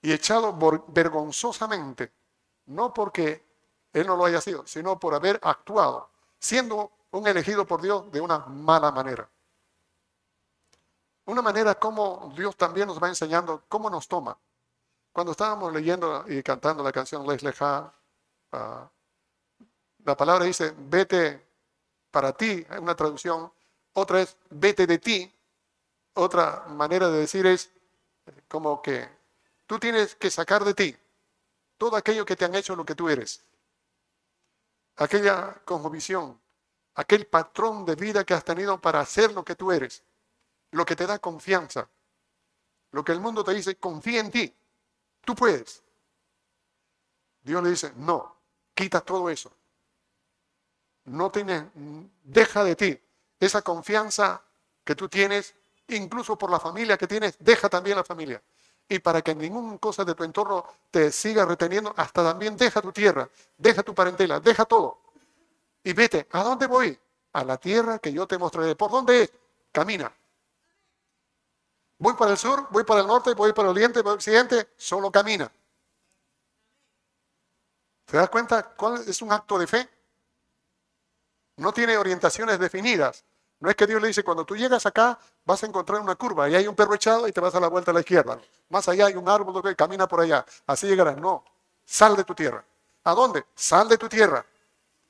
[0.00, 0.56] y echado
[0.88, 2.10] vergonzosamente,
[2.66, 3.44] no porque
[3.92, 8.20] él no lo haya sido, sino por haber actuado, siendo un elegido por Dios de
[8.20, 9.28] una mala manera.
[11.24, 14.36] Una manera como Dios también nos va enseñando cómo nos toma.
[15.12, 17.92] Cuando estábamos leyendo y cantando la canción Les Leja,
[18.52, 18.90] ah,
[20.04, 21.46] la palabra dice, vete
[22.10, 23.52] para ti, hay una traducción,
[23.92, 25.32] otra es, vete de ti.
[26.14, 27.70] Otra manera de decir es
[28.48, 29.08] como que
[29.66, 30.96] tú tienes que sacar de ti
[31.78, 33.42] todo aquello que te han hecho lo que tú eres.
[34.96, 36.38] Aquella cosmovisión,
[36.94, 40.02] aquel patrón de vida que has tenido para hacer lo que tú eres,
[40.72, 41.88] lo que te da confianza,
[42.90, 44.54] lo que el mundo te dice, confía en ti,
[45.22, 45.82] tú puedes.
[47.42, 48.36] Dios le dice, no,
[48.74, 49.52] quita todo eso.
[51.04, 51.64] No tienes,
[52.22, 53.00] deja de ti
[53.40, 54.40] esa confianza
[54.84, 55.54] que tú tienes,
[55.88, 58.40] incluso por la familia que tienes, deja también la familia.
[58.88, 62.92] Y para que ninguna cosa de tu entorno te siga reteniendo, hasta también deja tu
[62.92, 64.98] tierra, deja tu parentela, deja todo.
[65.84, 66.98] Y vete, ¿a dónde voy?
[67.32, 68.76] A la tierra que yo te mostraré.
[68.76, 69.32] ¿Por dónde es?
[69.72, 70.12] Camina.
[71.98, 74.70] Voy para el sur, voy para el norte, voy para el oriente, para el occidente,
[74.76, 75.50] solo camina.
[78.04, 79.88] ¿Te das cuenta cuál es un acto de fe?
[81.56, 83.24] No tiene orientaciones definidas.
[83.60, 86.48] No es que Dios le dice, cuando tú llegas acá, vas a encontrar una curva
[86.48, 88.40] y hay un perro echado y te vas a la vuelta a la izquierda.
[88.68, 90.44] Más allá hay un árbol que camina por allá.
[90.66, 91.16] Así llegarás.
[91.18, 91.44] No,
[91.84, 92.64] sal de tu tierra.
[93.04, 93.46] ¿A dónde?
[93.54, 94.44] Sal de tu tierra.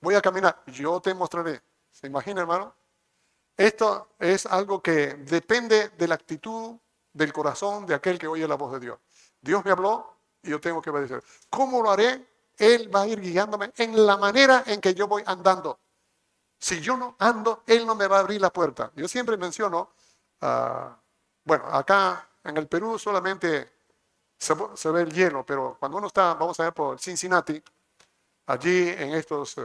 [0.03, 0.63] Voy a caminar.
[0.67, 1.63] Yo te mostraré.
[1.91, 2.75] ¿Se imagina, hermano?
[3.57, 6.77] Esto es algo que depende de la actitud
[7.13, 8.99] del corazón de aquel que oye la voz de Dios.
[9.41, 11.23] Dios me habló y yo tengo que obedecer.
[11.49, 12.27] ¿Cómo lo haré?
[12.59, 15.79] Él va a ir guiándome en la manera en que yo voy andando.
[16.59, 18.91] Si yo no ando, Él no me va a abrir la puerta.
[18.97, 19.91] Yo siempre menciono,
[20.41, 20.97] ah,
[21.45, 23.73] bueno, acá en el Perú solamente
[24.39, 27.63] se, ve el hielo, pero cuando uno está, vamos a ver por Cincinnati,
[28.47, 29.63] allí en estos eh,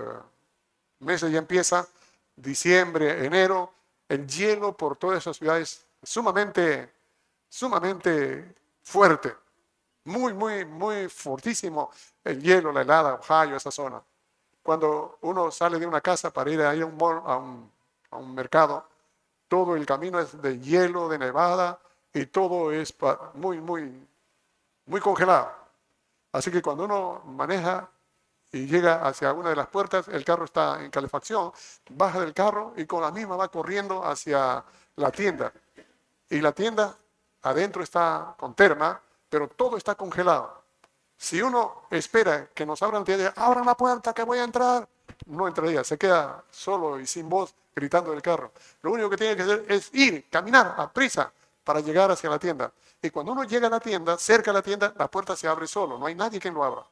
[0.99, 1.87] meses ya empieza,
[2.35, 3.73] diciembre, enero,
[4.07, 6.91] el hielo por todas esas ciudades sumamente,
[7.49, 9.35] sumamente fuerte,
[10.05, 11.91] muy, muy, muy fortísimo
[12.23, 14.01] el hielo, la helada, Ohio, esa zona
[14.67, 17.71] cuando uno sale de una casa para ir a, ir a, un,
[18.11, 18.85] a, un, mercado,
[19.47, 21.79] todo el camino es de hielo, de nevada
[22.13, 22.93] y todo es
[23.35, 24.05] muy, muy,
[24.87, 25.49] muy congelado.
[26.33, 27.89] Así que cuando uno maneja
[28.51, 31.51] y llega hacia una de las puertas, el carro está en calefacción,
[31.89, 34.63] baja del carro y con la misma va corriendo hacia
[34.95, 35.51] la tienda.
[36.29, 36.97] Y la tienda
[37.43, 40.63] adentro está con terma, pero todo está congelado.
[41.17, 44.87] Si uno espera que nos abran, tienda, abran la puerta que voy a entrar,
[45.25, 48.51] no entraría, se queda solo y sin voz gritando del carro.
[48.81, 51.31] Lo único que tiene que hacer es ir, caminar a prisa
[51.63, 52.71] para llegar hacia la tienda.
[53.01, 55.67] Y cuando uno llega a la tienda, cerca de la tienda, la puerta se abre
[55.67, 56.85] solo, no hay nadie que lo abra.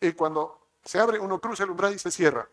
[0.00, 2.48] Y cuando se abre, uno cruza el umbral y se cierra.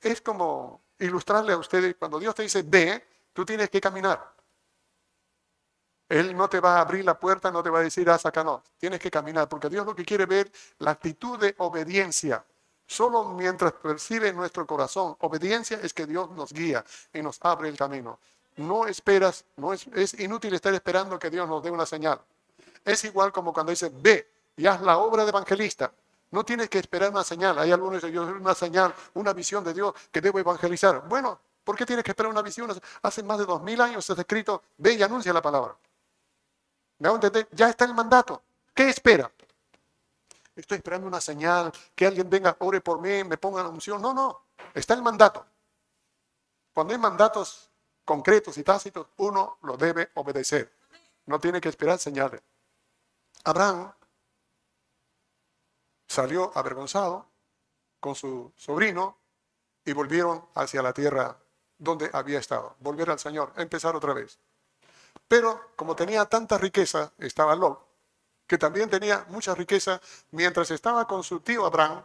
[0.00, 4.32] Es como ilustrarle a ustedes, cuando Dios te dice ve, tú tienes que caminar.
[6.08, 8.44] Él no te va a abrir la puerta, no te va a decir, haz acá,
[8.44, 8.62] no.
[8.76, 12.44] Tienes que caminar, porque Dios lo que quiere ver, la actitud de obediencia.
[12.86, 17.70] Solo mientras percibe en nuestro corazón obediencia es que Dios nos guía y nos abre
[17.70, 18.18] el camino.
[18.56, 22.20] No esperas, no es, es inútil estar esperando que Dios nos dé una señal.
[22.84, 25.90] Es igual como cuando dice, ve y haz la obra de evangelista.
[26.32, 27.58] No tienes que esperar una señal.
[27.58, 31.06] Hay algunos que dicen, una señal, una visión de Dios que debo evangelizar.
[31.06, 32.74] Bueno, ¿por qué tienes que esperar una visión?
[33.02, 35.76] Hace más de dos mil años está escrito, ve y anuncia la palabra.
[36.98, 37.48] ¿Me entender?
[37.52, 38.42] Ya está el mandato.
[38.74, 39.30] ¿Qué espera?
[40.56, 44.00] Estoy esperando una señal, que alguien venga, ore por mí, me ponga la unción.
[44.00, 45.44] No, no, está el mandato.
[46.72, 47.68] Cuando hay mandatos
[48.04, 50.72] concretos y tácitos, uno lo debe obedecer.
[51.26, 52.40] No tiene que esperar señales.
[53.44, 53.92] Abraham
[56.12, 57.26] salió avergonzado
[57.98, 59.16] con su sobrino
[59.84, 61.36] y volvieron hacia la tierra
[61.78, 62.76] donde había estado.
[62.80, 64.38] Volver al Señor, empezar otra vez.
[65.26, 67.80] Pero como tenía tanta riqueza, estaba Lot,
[68.46, 72.04] que también tenía mucha riqueza, mientras estaba con su tío Abraham,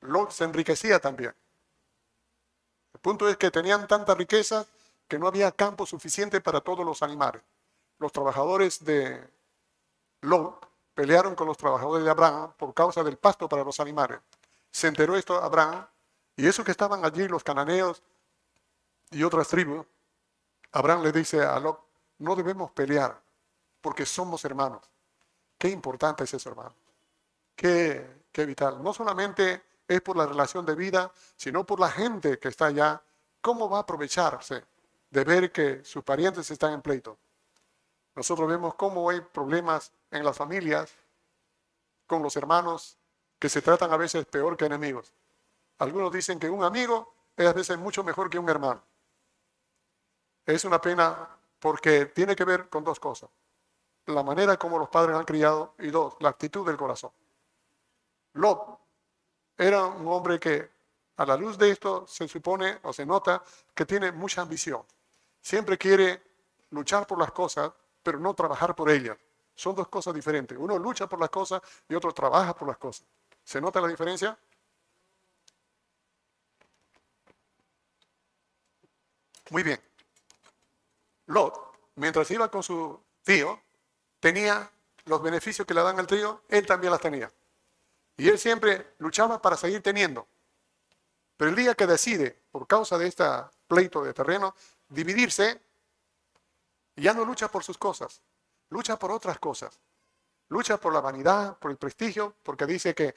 [0.00, 1.34] Lot se enriquecía también.
[2.94, 4.66] El punto es que tenían tanta riqueza
[5.06, 7.42] que no había campo suficiente para todos los animales.
[7.98, 9.22] Los trabajadores de
[10.22, 14.18] Lot pelearon con los trabajadores de Abraham por causa del pasto para los animales.
[14.70, 15.86] Se enteró esto Abraham
[16.34, 18.02] y eso que estaban allí los cananeos
[19.10, 19.86] y otras tribus,
[20.72, 21.78] Abraham le dice a Lot,
[22.18, 23.20] no debemos pelear
[23.82, 24.88] porque somos hermanos.
[25.58, 26.74] Qué importante es eso, hermano.
[27.54, 28.82] Qué, qué vital.
[28.82, 33.02] No solamente es por la relación de vida, sino por la gente que está allá.
[33.42, 34.64] ¿Cómo va a aprovecharse
[35.10, 37.18] de ver que sus parientes están en pleito?
[38.16, 40.92] Nosotros vemos cómo hay problemas en las familias
[42.06, 42.96] con los hermanos
[43.38, 45.12] que se tratan a veces peor que enemigos.
[45.78, 48.82] Algunos dicen que un amigo es a veces mucho mejor que un hermano.
[50.46, 51.28] Es una pena
[51.60, 53.28] porque tiene que ver con dos cosas.
[54.06, 57.10] La manera como los padres han criado y dos, la actitud del corazón.
[58.32, 58.78] Lot
[59.58, 60.70] era un hombre que
[61.16, 63.42] a la luz de esto se supone o se nota
[63.74, 64.82] que tiene mucha ambición.
[65.42, 66.22] Siempre quiere
[66.70, 67.72] luchar por las cosas,
[68.06, 69.18] pero no trabajar por ellas.
[69.56, 70.56] Son dos cosas diferentes.
[70.56, 73.04] Uno lucha por las cosas y otro trabaja por las cosas.
[73.42, 74.38] ¿Se nota la diferencia?
[79.50, 79.80] Muy bien.
[81.26, 81.52] Lot,
[81.96, 83.60] mientras iba con su tío,
[84.20, 84.70] tenía
[85.06, 87.28] los beneficios que le dan al tío, él también las tenía.
[88.16, 90.28] Y él siempre luchaba para seguir teniendo.
[91.36, 93.24] Pero el día que decide, por causa de este
[93.66, 94.54] pleito de terreno,
[94.88, 95.60] dividirse,
[96.96, 98.20] ya no lucha por sus cosas,
[98.70, 99.78] lucha por otras cosas.
[100.48, 103.14] Lucha por la vanidad, por el prestigio, porque dice que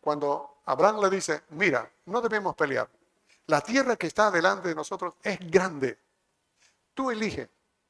[0.00, 2.88] cuando Abraham le dice, mira, no debemos pelear.
[3.46, 5.98] La tierra que está delante de nosotros es grande.
[6.92, 7.48] Tú eliges.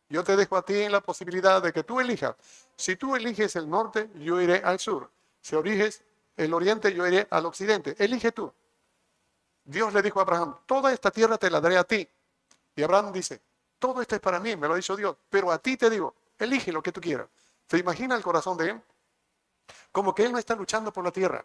[0.09, 2.37] Yo te dejo a ti la posibilidad de que tú elijas.
[2.77, 5.11] Si tú eliges el norte, yo iré al sur.
[5.41, 6.03] Si eliges
[6.37, 7.97] el oriente, yo iré al occidente.
[7.99, 8.53] Elige tú.
[9.65, 12.09] Dios le dijo a Abraham, toda esta tierra te la daré a ti.
[12.77, 13.41] Y Abraham dice,
[13.79, 16.15] todo esto es para mí, me lo ha dicho Dios, pero a ti te digo,
[16.39, 17.29] elige lo que tú quieras.
[17.69, 18.83] ¿Se imagina el corazón de él?
[19.93, 21.45] Como que él no está luchando por la tierra.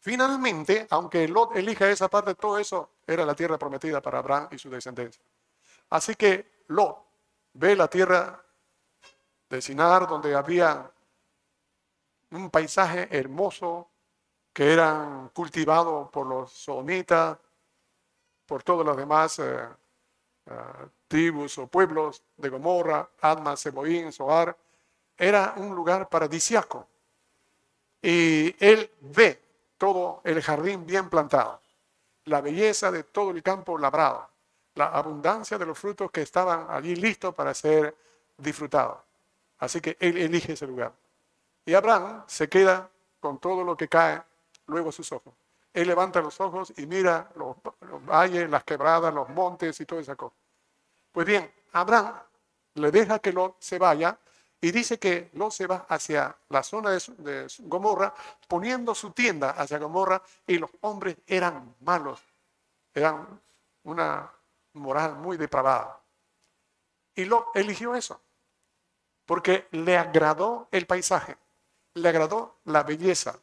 [0.00, 4.58] Finalmente, aunque Lot elija esa parte, todo eso era la tierra prometida para Abraham y
[4.58, 5.22] su descendencia.
[5.90, 6.98] Así que Lot
[7.54, 8.42] ve la tierra
[9.48, 10.90] de Sinar, donde había
[12.30, 13.90] un paisaje hermoso
[14.52, 17.38] que eran cultivados por los somitas,
[18.46, 19.68] por todos los demás eh,
[20.46, 24.56] eh, tribus o pueblos de Gomorra, Adma, Seboín, Zoar.
[25.16, 26.86] Era un lugar paradisiaco.
[28.02, 29.42] Y él ve
[29.78, 31.60] todo el jardín bien plantado,
[32.24, 34.28] la belleza de todo el campo labrado
[34.76, 37.96] la abundancia de los frutos que estaban allí listos para ser
[38.36, 38.98] disfrutados.
[39.58, 40.92] Así que él elige ese lugar.
[41.64, 42.88] Y Abraham se queda
[43.18, 44.22] con todo lo que cae
[44.66, 45.32] luego a sus ojos.
[45.72, 47.56] Él levanta los ojos y mira los,
[48.06, 50.36] valles, las quebradas, los montes y toda esa cosa.
[51.16, 52.14] Pues bien, Abraham
[52.74, 54.18] le deja que Lot se vaya
[54.60, 58.12] y dice que Lot se va hacia la zona de, Gomorra,
[58.46, 62.20] poniendo su tienda hacia Gomorra y los hombres eran malos,
[62.92, 63.40] eran
[63.84, 64.30] una
[64.74, 65.98] moral muy depravada.
[67.14, 68.20] Y lo eligió eso,
[69.24, 71.38] porque le agradó el paisaje,
[71.94, 73.38] le agradó la belleza,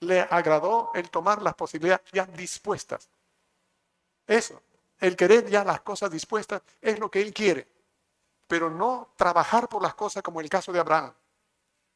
[0.00, 3.10] le agradó el tomar las posibilidades ya dispuestas.
[4.26, 4.62] Eso,
[5.00, 7.66] el querer ya las cosas dispuestas es lo que él quiere,
[8.46, 11.12] pero no trabajar por las cosas como el caso de Abraham.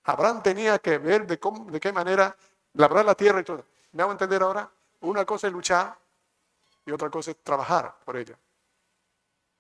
[0.05, 2.37] Abraham tenía que ver de, de qué manera
[2.75, 3.65] labrar la tierra y todo.
[3.93, 4.71] ¿Me hago entender ahora?
[5.01, 5.97] Una cosa es luchar
[6.87, 8.37] y otra cosa es trabajar por ella.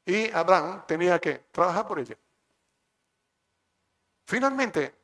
[0.04, 2.16] Y Abraham tenía que trabajar por ella.
[4.26, 4.94] Finalmente,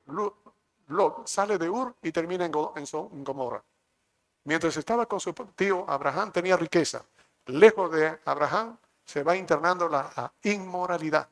[0.89, 3.63] Lot sale de Ur y termina en Gomorra.
[4.45, 7.05] Mientras estaba con su tío, Abraham tenía riqueza.
[7.49, 11.29] Lejos de Abraham se va internando la inmoralidad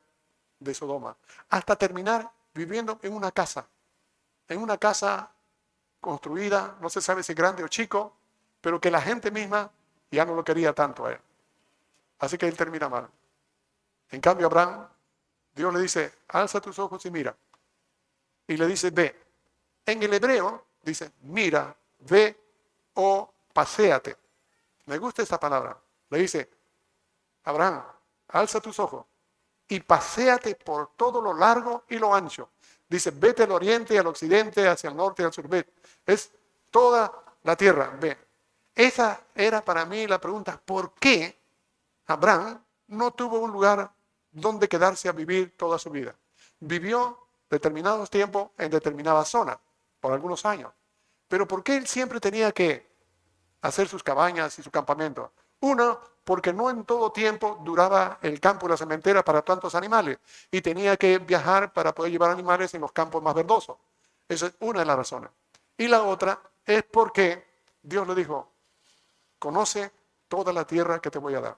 [0.58, 1.16] de Sodoma,
[1.50, 3.66] hasta terminar viviendo en una casa,
[4.48, 5.30] en una casa
[6.00, 8.16] construida, no se sabe si grande o chico,
[8.60, 9.70] pero que la gente misma
[10.10, 11.20] ya no lo quería tanto a él.
[12.18, 13.08] Así que él termina mal.
[14.10, 14.88] En cambio, Abraham,
[15.54, 17.36] Dios le dice, alza tus ojos y mira.
[18.46, 19.14] Y le dice, ve.
[19.84, 22.40] En el hebreo dice, mira, ve
[22.94, 24.16] o paséate.
[24.86, 25.76] Me gusta esta palabra.
[26.10, 26.50] Le dice,
[27.44, 27.82] Abraham,
[28.28, 29.04] alza tus ojos
[29.68, 32.50] y paséate por todo lo largo y lo ancho.
[32.88, 35.46] Dice, vete al oriente al occidente, hacia el norte y al sur.
[36.06, 36.30] Es
[36.70, 38.16] toda la tierra, ve.
[38.74, 41.36] Esa era para mí la pregunta, ¿por qué
[42.06, 43.90] Abraham no tuvo un lugar
[44.30, 46.14] donde quedarse a vivir toda su vida.
[46.60, 49.58] Vivió determinados tiempos en determinada zona,
[50.00, 50.72] por algunos años.
[51.28, 52.86] Pero ¿por qué él siempre tenía que
[53.62, 55.32] hacer sus cabañas y su campamento?
[55.60, 60.18] Uno, porque no en todo tiempo duraba el campo y la cementera para tantos animales
[60.50, 63.76] y tenía que viajar para poder llevar animales en los campos más verdosos.
[64.28, 65.30] Esa es una de las razones.
[65.78, 67.46] Y la otra es porque
[67.80, 68.50] Dios le dijo,
[69.38, 69.92] conoce
[70.26, 71.56] toda la tierra que te voy a dar.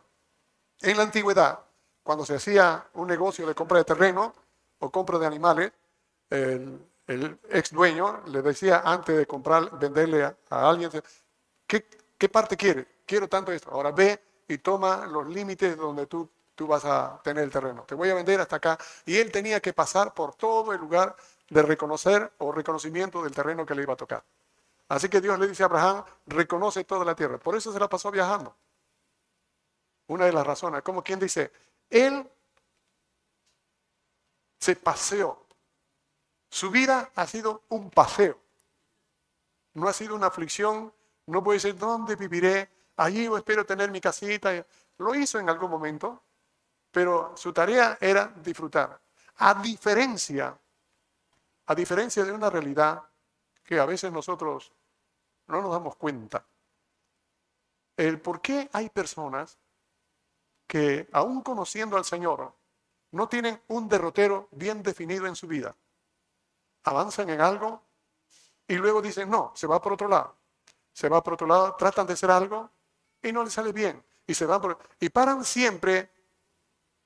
[0.82, 1.60] En la antigüedad,
[2.02, 4.34] cuando se hacía un negocio de compra de terreno
[4.80, 5.72] o compra de animales,
[6.28, 10.90] el, ex dueño le decía antes de comprar, venderle a, alguien,
[11.66, 11.86] ¿qué,
[12.18, 12.86] ¿qué, parte quiere?
[13.08, 13.70] Quiero tanto esto.
[13.70, 17.84] Ahora ve y toma los límites donde tú, tú vas a tener el terreno.
[17.84, 18.78] Te voy a vender hasta acá.
[19.06, 21.16] Y él tenía que pasar por todo el lugar
[21.48, 24.22] de reconocer o reconocimiento del terreno que le iba a tocar.
[24.88, 27.38] Así que Dios le dice a Abraham, reconoce toda la tierra.
[27.38, 28.54] Por eso se la pasó viajando.
[30.08, 31.50] Una de las razones, como quien dice,
[31.88, 32.30] él
[34.60, 35.46] se paseó.
[36.50, 38.38] Su vida ha sido un paseo.
[39.72, 40.92] No ha sido una aflicción.
[41.24, 42.68] No puede decir, ¿dónde viviré?
[42.98, 44.50] Allí o espero tener mi casita.
[44.98, 46.24] Lo hizo en algún momento,
[46.90, 49.00] pero su tarea era disfrutar.
[49.36, 50.58] A diferencia,
[51.66, 53.02] a diferencia de una realidad
[53.62, 54.72] que a veces nosotros
[55.46, 56.44] no nos damos cuenta.
[57.96, 59.58] El por qué hay personas
[60.66, 62.52] que, aún conociendo al Señor,
[63.12, 65.74] no tienen un derrotero bien definido en su vida.
[66.82, 67.80] Avanzan en algo
[68.66, 70.34] y luego dicen, no, se va por otro lado.
[70.92, 72.72] Se va por otro lado, tratan de hacer algo
[73.22, 74.02] y no les sale bien.
[74.26, 74.78] Y se van por...
[75.00, 76.10] Y paran siempre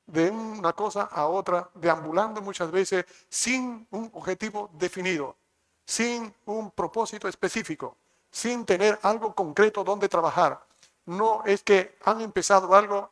[0.07, 5.37] de una cosa a otra, deambulando muchas veces sin un objetivo definido,
[5.85, 7.97] sin un propósito específico,
[8.31, 10.61] sin tener algo concreto donde trabajar.
[11.07, 13.11] No es que han empezado algo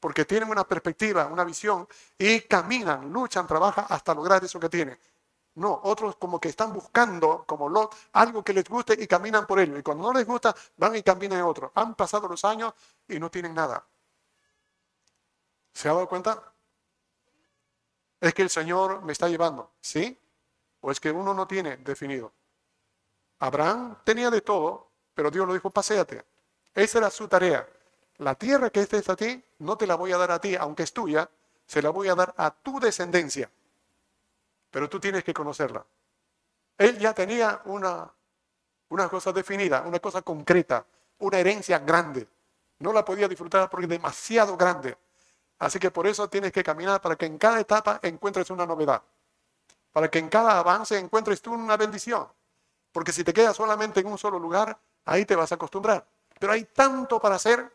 [0.00, 4.98] porque tienen una perspectiva, una visión y caminan, luchan, trabajan hasta lograr eso que tienen.
[5.56, 9.60] No, otros como que están buscando, como Lot, algo que les guste y caminan por
[9.60, 9.78] ello.
[9.78, 11.70] Y cuando no les gusta, van y caminan en otro.
[11.74, 12.74] Han pasado los años
[13.06, 13.86] y no tienen nada.
[15.72, 16.52] ¿Se ha dado cuenta?
[18.20, 20.18] Es que el Señor me está llevando, ¿sí?
[20.80, 22.32] O es que uno no tiene definido.
[23.38, 26.24] Abraham tenía de todo, pero Dios lo dijo, paséate.
[26.74, 27.68] Esa era su tarea.
[28.18, 30.84] La tierra que estés a ti, no te la voy a dar a ti, aunque
[30.84, 31.28] es tuya,
[31.66, 33.50] se la voy a dar a tu descendencia.
[34.74, 35.86] Pero tú tienes que conocerla.
[36.76, 38.12] Él ya tenía una,
[38.88, 40.84] una cosa definida, una cosa concreta,
[41.20, 42.26] una herencia grande.
[42.80, 44.98] No la podía disfrutar porque es demasiado grande.
[45.60, 49.00] Así que por eso tienes que caminar para que en cada etapa encuentres una novedad.
[49.92, 52.26] Para que en cada avance encuentres tú una bendición.
[52.90, 56.04] Porque si te quedas solamente en un solo lugar, ahí te vas a acostumbrar.
[56.40, 57.72] Pero hay tanto para hacer,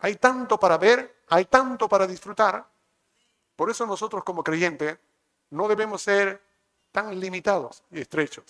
[0.00, 2.62] hay tanto para ver, hay tanto para disfrutar.
[3.56, 4.98] Por eso nosotros como creyentes
[5.50, 6.42] no debemos ser
[6.92, 8.44] tan limitados y estrechos.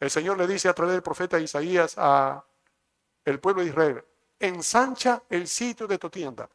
[0.00, 2.44] El Señor le dice a través del profeta Isaías a
[3.24, 4.04] el pueblo de Israel,
[4.38, 6.48] ensancha el sitio de tu tienda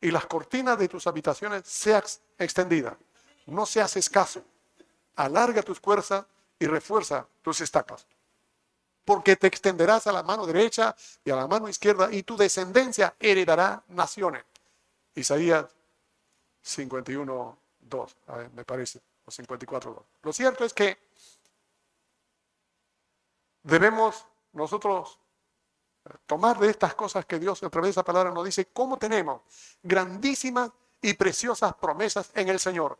[0.00, 2.02] y las cortinas de tus habitaciones sean
[2.38, 2.94] extendidas.
[3.46, 4.42] No seas escaso.
[5.16, 6.24] Alarga tus fuerzas
[6.58, 8.06] y refuerza tus estacas.
[9.04, 13.14] Porque te extenderás a la mano derecha y a la mano izquierda y tu descendencia
[13.18, 14.44] heredará naciones.
[15.14, 15.66] Isaías
[16.62, 17.58] 51,
[17.98, 18.16] 2,
[18.54, 20.04] me parece, o 54, 2.
[20.22, 20.98] Lo cierto es que
[23.62, 25.18] debemos nosotros
[26.26, 29.42] tomar de estas cosas que Dios a través de esa palabra nos dice, cómo tenemos
[29.82, 32.98] grandísimas y preciosas promesas en el Señor.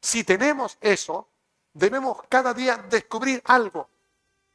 [0.00, 1.28] Si tenemos eso,
[1.72, 3.88] debemos cada día descubrir algo,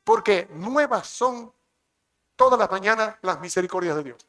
[0.04, 1.54] porque nuevas son
[2.36, 4.26] todas las mañanas las misericordias de Dios.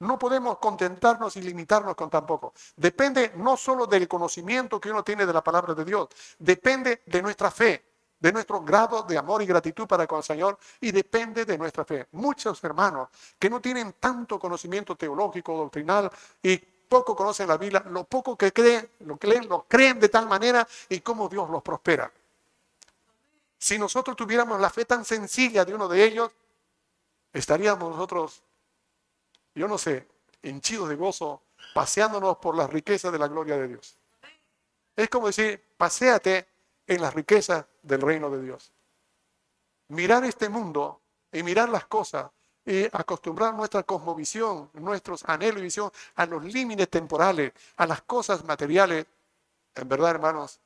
[0.00, 2.52] No podemos contentarnos y limitarnos con tan poco.
[2.76, 7.22] Depende no solo del conocimiento que uno tiene de la palabra de Dios, depende de
[7.22, 7.82] nuestra fe
[8.18, 11.84] de nuestro grado de amor y gratitud para con el Señor y depende de nuestra
[11.84, 12.08] fe.
[12.12, 16.10] Muchos hermanos que no tienen tanto conocimiento teológico, doctrinal
[16.42, 20.26] y poco conocen la Biblia, lo poco que creen, lo leen, lo creen de tal
[20.26, 22.10] manera y cómo Dios los prospera.
[23.58, 26.30] Si nosotros tuviéramos la fe tan sencilla de uno de ellos,
[27.32, 28.42] estaríamos nosotros,
[29.56, 30.06] yo no sé,
[30.42, 31.42] henchidos de gozo,
[31.74, 33.96] paseándonos por las riquezas de la gloria de Dios.
[34.94, 36.46] Es como decir, paséate
[36.86, 38.70] en las riquezas del reino de Dios.
[39.88, 41.00] Mirar este mundo
[41.32, 42.30] y mirar las cosas
[42.64, 48.44] y acostumbrar nuestra cosmovisión, nuestros anhelos y visión a los límites temporales, a las cosas
[48.44, 49.06] materiales,
[49.74, 50.60] en verdad, hermanos,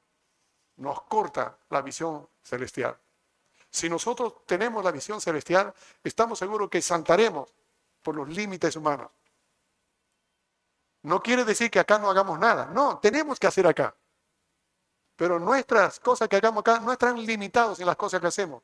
[0.76, 2.96] nos corta la visión celestial.
[3.71, 7.52] Si nosotros tenemos la visión celestial, estamos seguros que saltaremos
[8.03, 9.11] por los límites humanos.
[11.03, 12.67] No quiere decir que acá no hagamos nada.
[12.67, 13.94] No, tenemos que hacer acá.
[15.17, 18.63] Pero nuestras cosas que hagamos acá no están limitados en las cosas que hacemos.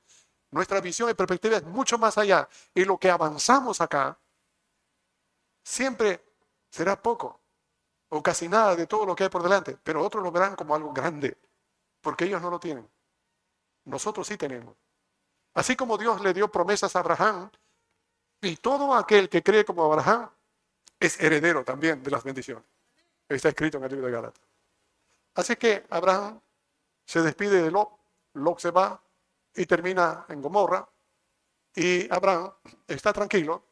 [0.50, 2.48] Nuestra visión y perspectiva es mucho más allá.
[2.74, 4.18] Y lo que avanzamos acá
[5.62, 6.24] siempre
[6.70, 7.40] será poco
[8.08, 9.76] o casi nada de todo lo que hay por delante.
[9.82, 11.38] Pero otros lo verán como algo grande,
[12.00, 12.88] porque ellos no lo tienen.
[13.84, 14.76] Nosotros sí tenemos.
[15.54, 17.50] Así como Dios le dio promesas a Abraham,
[18.40, 20.30] y todo aquel que cree como Abraham
[20.98, 22.64] es heredero también de las bendiciones.
[23.28, 24.42] Está escrito en el libro de Gálatas.
[25.34, 26.40] Así que Abraham
[27.04, 27.90] se despide de Lot,
[28.34, 29.00] Lot se va
[29.54, 30.88] y termina en Gomorra.
[31.74, 32.52] Y Abraham
[32.88, 33.62] está tranquilo,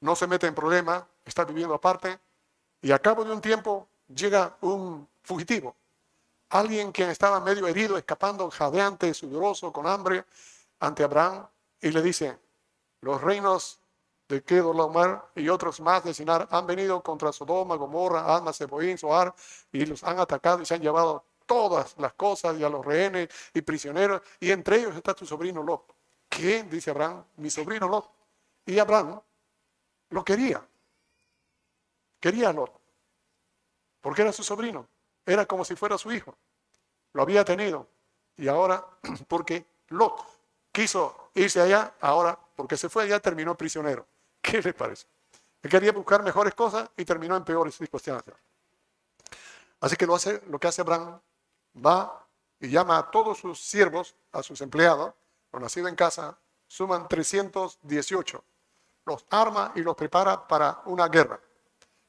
[0.00, 2.18] no se mete en problemas, está viviendo aparte.
[2.80, 5.76] Y a cabo de un tiempo llega un fugitivo,
[6.50, 10.24] alguien que estaba medio herido, escapando, jadeante, sudoroso, con hambre,
[10.78, 11.46] ante Abraham,
[11.80, 12.38] y le dice,
[13.00, 13.79] los reinos
[14.30, 19.34] de Kedorlaomer y otros más de Sinar han venido contra Sodoma, Gomorra, Alma, Seboín, Soar
[19.72, 23.28] y los han atacado y se han llevado todas las cosas y a los rehenes
[23.52, 25.82] y prisioneros y entre ellos está tu sobrino Lot.
[26.28, 26.62] ¿Qué?
[26.62, 28.08] Dice Abraham, mi sobrino Lot.
[28.66, 29.20] Y Abraham
[30.10, 30.64] lo quería.
[32.20, 32.70] Quería Lot.
[34.00, 34.86] Porque era su sobrino.
[35.26, 36.36] Era como si fuera su hijo.
[37.14, 37.88] Lo había tenido.
[38.36, 38.86] Y ahora,
[39.26, 40.22] porque Lot
[40.70, 44.06] quiso irse allá, ahora, porque se fue allá, terminó prisionero.
[44.40, 45.06] ¿Qué le parece?
[45.62, 48.36] Quería buscar mejores cosas y terminó en peores circunstancias.
[49.80, 51.20] Así que lo, hace, lo que hace Abraham,
[51.84, 52.26] va
[52.58, 55.14] y llama a todos sus siervos, a sus empleados,
[55.52, 58.44] los nacidos en casa, suman 318.
[59.06, 61.40] Los arma y los prepara para una guerra.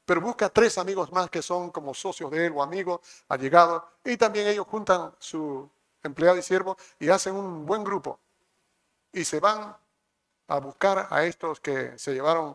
[0.04, 4.16] Pero busca tres amigos más que son como socios de él o amigos, allegados, y
[4.16, 5.68] también ellos juntan su
[6.02, 8.18] empleado y siervo y hacen un buen grupo.
[9.12, 9.76] Y se van
[10.52, 12.54] a buscar a estos que se llevaron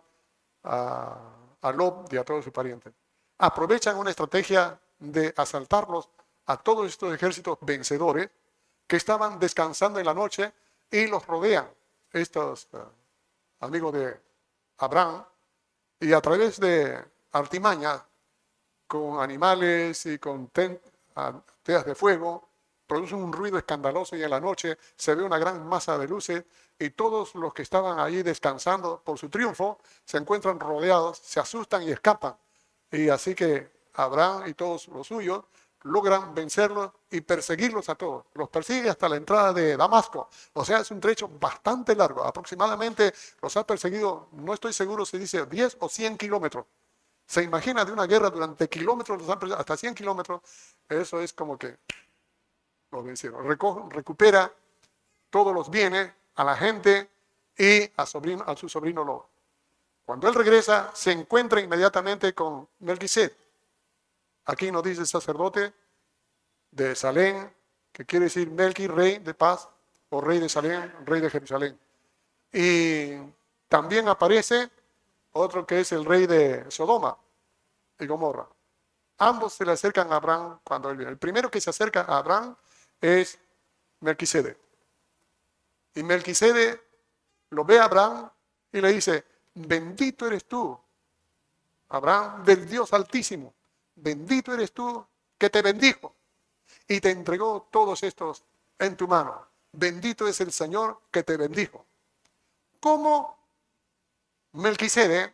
[0.64, 1.18] a,
[1.62, 2.94] a Lob y a todos sus parientes.
[3.40, 6.08] Aprovechan una estrategia de asaltarlos
[6.46, 8.30] a todos estos ejércitos vencedores
[8.86, 10.54] que estaban descansando en la noche
[10.92, 11.68] y los rodean
[12.12, 12.78] estos eh,
[13.62, 14.22] amigos de
[14.78, 15.26] Abraham
[16.00, 18.04] y a través de artimañas
[18.88, 22.47] con animales y con teas de fuego
[22.88, 26.44] producen un ruido escandaloso y en la noche se ve una gran masa de luces
[26.80, 31.84] y todos los que estaban allí descansando por su triunfo se encuentran rodeados, se asustan
[31.84, 32.36] y escapan.
[32.92, 35.44] Y así que Abraham y todos los suyos
[35.84, 38.26] logran vencerlos y perseguirlos a todos.
[38.34, 40.30] Los persigue hasta la entrada de Damasco.
[40.54, 42.24] O sea, es un trecho bastante largo.
[42.24, 46.66] Aproximadamente los ha perseguido, no estoy seguro si dice 10 o 100 kilómetros.
[47.26, 50.42] Se imagina de una guerra durante kilómetros, hasta 100 kilómetros.
[50.88, 51.78] Eso es como que
[52.92, 53.48] los vencieron.
[53.48, 54.52] recupera
[55.30, 57.10] todos los bienes a la gente
[57.58, 59.30] y a, su sobrino Lobo.
[60.06, 63.36] Cuando él regresa, se encuentra inmediatamente con Melquisedec.
[64.46, 65.74] Aquí nos dice el sacerdote
[66.72, 67.54] de Salén,
[67.92, 69.68] que quiere decir Melqui, rey de paz,
[70.10, 71.78] o rey de Salén, rey de Jerusalén.
[72.54, 73.18] Y
[73.68, 74.70] también aparece
[75.34, 77.18] otro que es el rey de Sodoma
[78.00, 78.48] y Gomorra.
[79.18, 81.12] Ambos se le acercan a Abraham cuando él viene.
[81.12, 82.56] El primero que se acerca a Abraham
[83.02, 83.40] es
[84.02, 84.58] Melquisede.
[85.96, 86.82] Y Melquisede
[87.50, 88.30] lo ve a Abraham
[88.72, 89.26] y le dice,
[89.56, 90.78] bendito eres tú,
[91.90, 93.54] Abraham, del Dios altísimo,
[93.96, 95.06] bendito eres tú
[95.38, 96.14] que te bendijo
[96.88, 98.44] y te entregó todos estos
[98.80, 99.48] en tu mano.
[99.72, 101.86] Bendito es el Señor que te bendijo.
[102.80, 103.38] ¿Cómo
[104.54, 105.34] Melquisede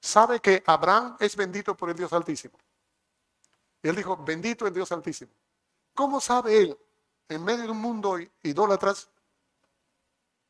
[0.00, 2.58] sabe que Abraham es bendito por el Dios Altísimo?
[3.82, 5.30] Y él dijo, bendito el Dios Altísimo.
[5.94, 6.78] ¿Cómo sabe él,
[7.28, 9.08] en medio de un mundo idólatras,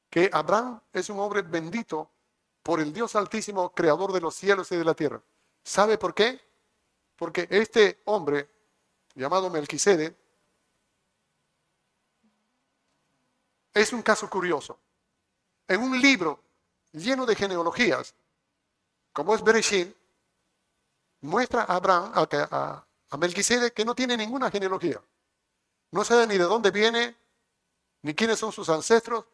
[0.09, 2.11] que Abraham es un hombre bendito
[2.63, 5.23] por el Dios Altísimo, creador de los cielos y de la tierra?
[5.63, 6.41] ¿Sabe por qué?
[7.17, 8.49] Porque este hombre,
[9.15, 10.17] llamado Melquisede,
[13.75, 14.79] es un caso curioso.
[15.69, 16.41] En un libro
[16.93, 18.15] lleno de genealogías,
[19.13, 19.95] como es Bereshit,
[21.21, 25.03] muestra a Abraham, a, a Melquisede, que no tiene ninguna genealogía.
[25.95, 27.15] No sabe ni de dónde viene,
[28.03, 29.27] ni quiénes son sus ancestros,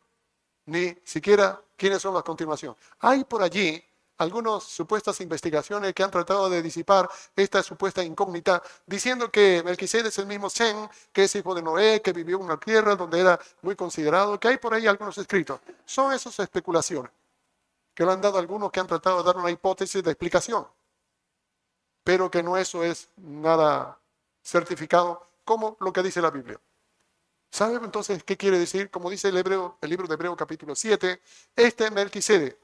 [0.67, 2.77] ni siquiera quiénes son las continuaciones.
[2.99, 3.83] Hay por allí
[4.19, 10.19] algunas supuestas investigaciones que han tratado de disipar esta supuesta incógnita, diciendo que Melquisede es
[10.19, 13.41] el mismo Sem, que es hijo de Noé, que vivió en una tierra donde era
[13.63, 15.61] muy considerado, que hay por ahí algunos escritos.
[15.87, 17.11] Son esas especulaciones
[17.95, 20.69] que le han dado algunos que han tratado de dar una hipótesis de explicación,
[22.05, 23.99] pero que no eso es nada
[24.43, 26.61] certificado como lo que dice la Biblia.
[27.51, 28.89] ¿Sabe entonces qué quiere decir?
[28.89, 31.21] Como dice el, Hebreo, el libro de Hebreo capítulo 7,
[31.57, 32.57] este Melquisede,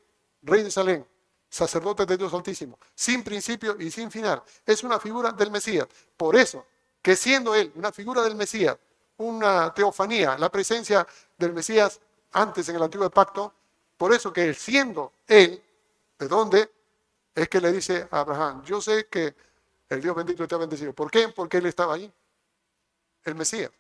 [0.43, 1.05] rey de Salem,
[1.51, 4.41] sacerdote de Dios Altísimo, sin principio y sin final.
[4.65, 5.89] Es una figura del Mesías.
[6.17, 6.65] Por eso,
[7.03, 8.79] que siendo él una figura del Mesías,
[9.17, 11.05] una teofanía, la presencia
[11.37, 11.99] del Mesías
[12.35, 13.53] antes en el antiguo pacto,
[13.97, 15.61] por eso que siendo él,
[16.21, 16.71] ¿de dónde?
[17.35, 19.35] Es que le dice a Abraham, yo sé que
[19.89, 20.93] el Dios bendito te ha bendecido.
[20.93, 21.31] ¿Por qué?
[21.31, 22.13] Porque él estaba ahí,
[23.27, 23.71] el Mesías.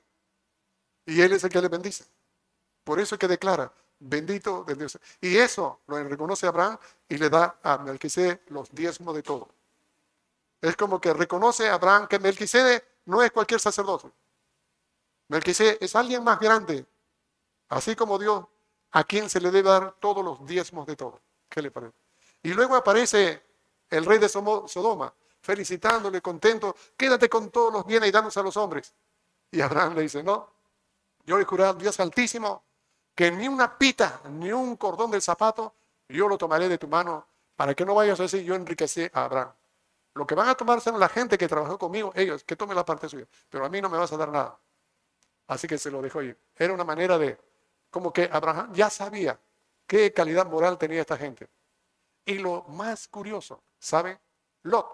[1.06, 2.04] Y él es el que le bendice.
[2.84, 4.98] Por eso es que declara, Bendito de Dios.
[5.20, 6.78] Y eso lo reconoce Abraham
[7.08, 9.48] y le da a Melquisede los diezmos de todo.
[10.60, 14.10] Es como que reconoce a Abraham que Melquisede no es cualquier sacerdote.
[15.28, 16.84] Melquisede es alguien más grande,
[17.68, 18.44] así como Dios,
[18.92, 21.20] a quien se le debe dar todos los diezmos de todo.
[21.48, 21.94] ¿Qué le parece?
[22.42, 23.42] Y luego aparece
[23.90, 28.56] el rey de Sodoma, felicitándole, contento, quédate con todos los bienes y danos a los
[28.56, 28.92] hombres.
[29.50, 30.50] Y Abraham le dice, no,
[31.24, 32.64] yo he jurado Dios altísimo
[33.14, 35.74] que ni una pita, ni un cordón del zapato
[36.08, 37.26] Yo lo tomaré de tu mano
[37.56, 39.52] para que no vayas a decir yo enriquecí a Abraham.
[40.14, 42.84] Lo que van a tomar son la gente que trabajó conmigo, ellos, que tome la
[42.84, 43.26] parte suya.
[43.48, 44.58] Pero a mí no me vas a dar nada.
[45.48, 46.38] Así que se lo dejó ir.
[46.54, 47.38] Era una manera de,
[47.90, 49.38] como que Abraham ya sabía
[49.86, 51.48] qué calidad moral tenía esta gente.
[52.24, 54.18] Y lo más curioso, ¿sabe?
[54.62, 54.86] Lot,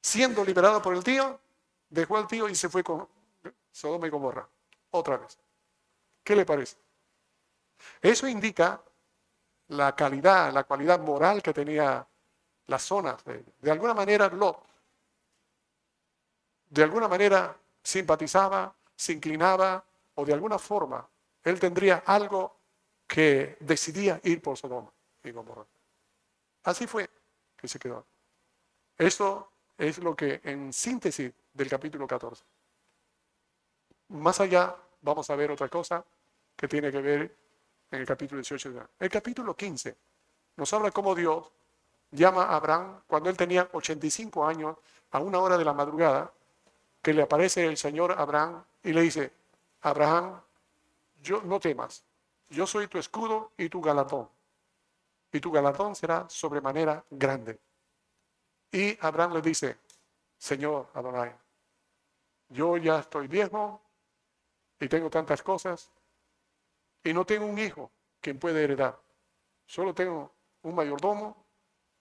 [0.00, 1.40] siendo liberado por el tío,
[1.88, 3.08] dejó al tío y se fue con
[3.72, 4.48] Sodoma y Gomorra.
[4.90, 5.38] Otra vez.
[6.22, 6.76] ¿Qué le parece?
[8.00, 8.80] Eso indica
[9.68, 12.06] la calidad, la cualidad moral que tenía
[12.66, 13.24] las zonas.
[13.24, 14.62] De, de alguna manera, Lot,
[16.68, 21.08] de alguna manera simpatizaba, se inclinaba o de alguna forma
[21.42, 22.60] él tendría algo
[23.06, 24.92] que decidía ir por Sodoma
[25.22, 25.66] y Gomorra.
[26.64, 27.10] Así fue
[27.56, 28.06] que se quedó.
[28.96, 32.44] Esto es lo que en síntesis del capítulo 14.
[34.12, 36.04] Más allá vamos a ver otra cosa
[36.54, 37.36] que tiene que ver
[37.90, 38.88] en el capítulo 18.
[38.98, 39.96] El capítulo 15
[40.56, 41.50] nos habla cómo Dios
[42.10, 44.76] llama a Abraham cuando él tenía 85 años
[45.12, 46.30] a una hora de la madrugada,
[47.00, 49.32] que le aparece el Señor Abraham y le dice,
[49.80, 50.40] Abraham,
[51.22, 52.04] yo no temas,
[52.50, 54.28] yo soy tu escudo y tu galardón,
[55.32, 57.58] y tu galardón será sobremanera grande.
[58.70, 59.78] Y Abraham le dice,
[60.36, 61.32] Señor Adonai,
[62.50, 63.80] yo ya estoy viejo
[64.82, 65.92] y tengo tantas cosas
[67.04, 68.98] y no tengo un hijo quien puede heredar.
[69.64, 71.46] Solo tengo un mayordomo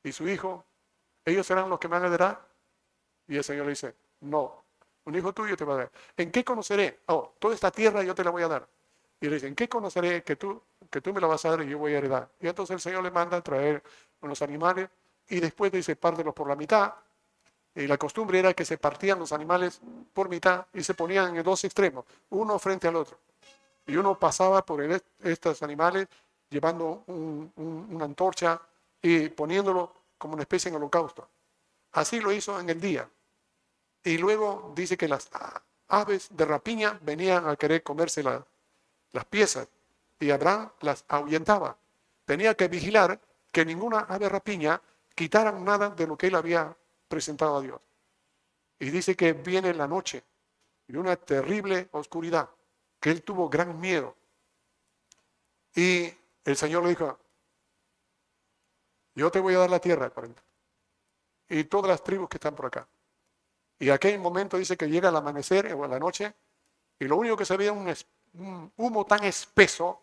[0.03, 0.65] y su hijo.
[1.23, 2.41] Ellos serán los que me van a heredar.
[3.27, 4.63] Y el Señor le dice, no,
[5.05, 5.91] un hijo tuyo te va a dar.
[6.17, 7.01] ¿En qué conoceré?
[7.05, 8.67] Oh, toda esta tierra yo te la voy a dar.
[9.19, 10.59] Y le dice, ¿en qué conoceré que tú,
[10.89, 12.31] que tú me la vas a dar y yo voy a heredar?
[12.39, 13.83] Y entonces el Señor le manda a traer
[14.21, 14.89] unos animales
[15.29, 16.95] y después dice, pártelos por la mitad.
[17.75, 19.79] Y la costumbre era que se partían los animales
[20.13, 23.17] por mitad y se ponían en dos extremos, uno frente al otro.
[23.87, 24.81] Y uno pasaba por
[25.23, 26.07] estos animales
[26.49, 28.61] llevando una antorcha
[29.01, 31.27] y poniéndolo como una especie de holocausto.
[31.93, 33.09] Así lo hizo en el día.
[34.03, 35.29] Y luego dice que las
[35.87, 39.67] aves de rapiña venían a querer comerse las piezas
[40.19, 41.77] y Abraham las ahuyentaba.
[42.25, 43.19] Tenía que vigilar
[43.51, 44.81] que ninguna ave rapiña
[45.15, 46.75] quitara nada de lo que él había
[47.11, 47.79] presentado a Dios.
[48.79, 50.23] Y dice que viene la noche
[50.87, 52.49] y una terrible oscuridad,
[52.99, 54.15] que él tuvo gran miedo.
[55.75, 56.11] Y
[56.43, 57.19] el Señor le dijo,
[59.13, 60.11] yo te voy a dar la tierra,
[61.49, 62.87] y todas las tribus que están por acá.
[63.77, 66.33] Y aquel momento dice que llega el amanecer o la noche
[66.99, 67.93] y lo único que se veía un,
[68.35, 70.01] un humo tan espeso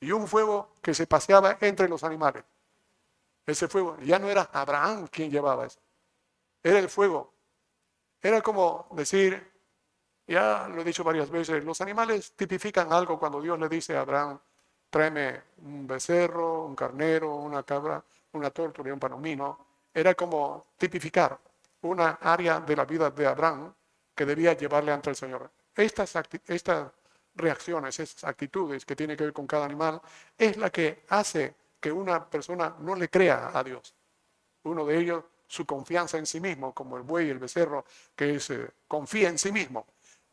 [0.00, 2.44] y un fuego que se paseaba entre los animales.
[3.46, 5.80] Ese fuego ya no era Abraham quien llevaba eso,
[6.62, 7.32] era el fuego.
[8.20, 9.52] Era como decir,
[10.26, 14.00] ya lo he dicho varias veces, los animales tipifican algo cuando Dios le dice a
[14.00, 14.38] Abraham,
[14.90, 18.02] tráeme un becerro, un carnero, una cabra,
[18.32, 19.66] una tortuga y un panomino.
[19.92, 21.38] Era como tipificar
[21.82, 23.72] una área de la vida de Abraham
[24.14, 25.50] que debía llevarle ante el Señor.
[25.74, 26.12] Estas,
[26.46, 26.90] estas
[27.34, 30.00] reacciones, estas actitudes que tienen que ver con cada animal,
[30.36, 33.94] es la que hace que una persona no le crea a Dios.
[34.64, 37.84] Uno de ellos, su confianza en sí mismo, como el buey y el becerro,
[38.14, 39.86] que es, eh, confía en sí mismo.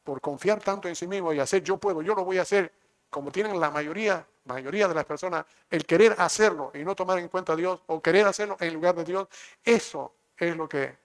[0.04, 2.72] Por confiar tanto en sí mismo y hacer yo puedo, yo lo voy a hacer,
[3.10, 7.30] como tienen la mayoría, mayoría de las personas, el querer hacerlo y no tomar en
[7.30, 9.28] cuenta a Dios o querer hacerlo en lugar de Dios,
[9.64, 10.96] eso es lo que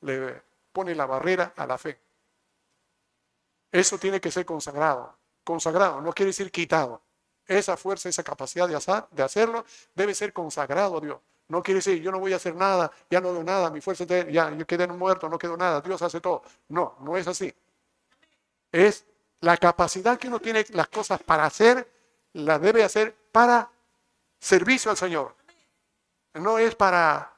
[0.00, 0.42] le
[0.72, 2.00] pone la barrera a la fe.
[3.70, 5.14] Eso tiene que ser consagrado.
[5.44, 7.02] Consagrado no quiere decir quitado.
[7.46, 8.78] Esa fuerza, esa capacidad de,
[9.10, 11.18] de hacerlo debe ser consagrado a Dios.
[11.52, 14.04] No quiere decir, yo no voy a hacer nada, ya no doy nada, mi fuerza,
[14.06, 16.42] ya, yo quedé muerto, no quedo nada, Dios hace todo.
[16.68, 17.54] No, no es así.
[18.72, 19.04] Es
[19.40, 21.86] la capacidad que uno tiene las cosas para hacer,
[22.32, 23.70] la debe hacer para
[24.40, 25.34] servicio al Señor.
[26.32, 27.30] No es para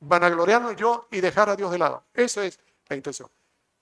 [0.00, 2.04] vanagloriarnos yo y dejar a Dios de lado.
[2.12, 2.60] Esa es
[2.90, 3.30] la intención.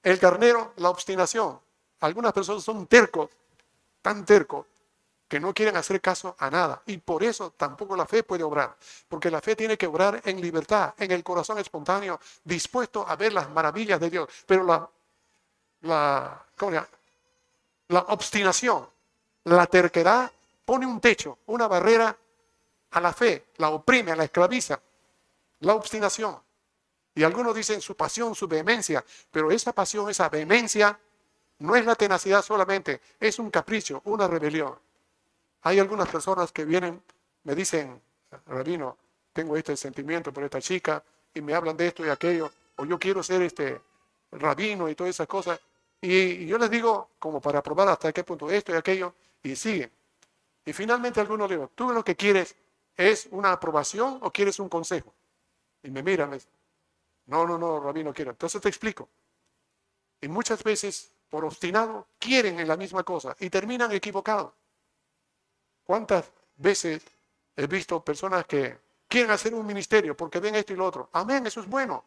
[0.05, 1.59] El carnero, la obstinación.
[1.99, 3.29] Algunas personas son tercos,
[4.03, 4.67] tan tercos,
[5.33, 6.83] que no quieren hacer caso a nada.
[6.85, 8.77] Y por eso tampoco la fe puede obrar.
[9.09, 13.33] Porque la fe tiene que obrar en libertad, en el corazón espontáneo, dispuesto a ver
[13.33, 14.29] las maravillas de Dios.
[14.45, 14.87] Pero la,
[15.81, 16.47] la,
[17.89, 18.87] la obstinación,
[19.45, 20.31] la terquedad,
[20.67, 22.15] pone un techo, una barrera
[22.91, 24.79] a la fe, la oprime, la esclaviza
[25.61, 26.37] la obstinación.
[27.15, 31.01] Y algunos dicen su pasión, su vehemencia, pero esa pasión, esa vehemencia,
[31.61, 34.79] no es la tenacidad solamente, es un capricho, una rebelión.
[35.63, 37.03] Hay algunas personas que vienen,
[37.45, 38.01] me dicen,
[38.47, 38.97] Rabino,
[39.33, 41.03] tengo este sentimiento por esta chica,
[41.35, 43.81] y me hablan de esto y aquello, o yo quiero ser este
[44.33, 45.61] rabino y todas esas cosas.
[46.01, 49.91] Y yo les digo, como para probar hasta qué punto esto y aquello, y siguen.
[50.65, 52.55] Y finalmente algunos digo, tú lo que quieres
[52.97, 55.13] ¿Es una aprobación o quieres un consejo?
[55.83, 56.53] Y me miran, me dicen,
[57.27, 58.33] no, no, no, Rabí, no quiero.
[58.33, 59.09] Entonces te explico.
[60.21, 64.53] Y muchas veces, por obstinado, quieren en la misma cosa y terminan equivocados.
[65.85, 67.03] ¿Cuántas veces
[67.57, 68.79] he visto personas que
[69.09, 71.09] quieren hacer un ministerio porque ven esto y lo otro?
[71.13, 72.05] Amén, eso es bueno.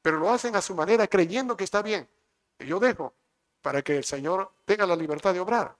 [0.00, 2.08] Pero lo hacen a su manera creyendo que está bien.
[2.58, 3.14] Y yo dejo
[3.60, 5.76] para que el Señor tenga la libertad de obrar.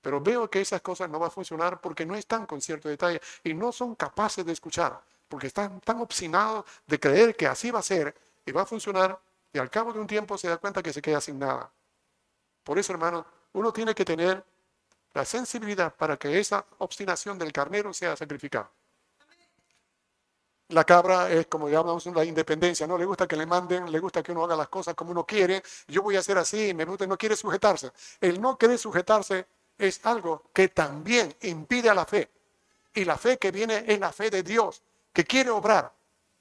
[0.00, 3.20] Pero veo que esas cosas no van a funcionar porque no están con cierto detalle
[3.42, 7.80] y no son capaces de escuchar, porque están tan obstinados de creer que así va
[7.80, 8.14] a ser
[8.46, 9.18] y va a funcionar
[9.52, 11.70] y al cabo de un tiempo se da cuenta que se queda sin nada.
[12.62, 14.44] Por eso, hermano, uno tiene que tener
[15.14, 18.70] la sensibilidad para que esa obstinación del carnero sea sacrificada.
[20.68, 22.98] La cabra es como llamamos la independencia, ¿no?
[22.98, 25.62] Le gusta que le manden, le gusta que uno haga las cosas como uno quiere.
[25.86, 27.90] Yo voy a hacer así, me gusta, no quiere sujetarse.
[28.20, 29.46] El no querer sujetarse
[29.78, 32.30] es algo que también impide a la fe.
[32.92, 35.90] Y la fe que viene es la fe de Dios, que quiere obrar.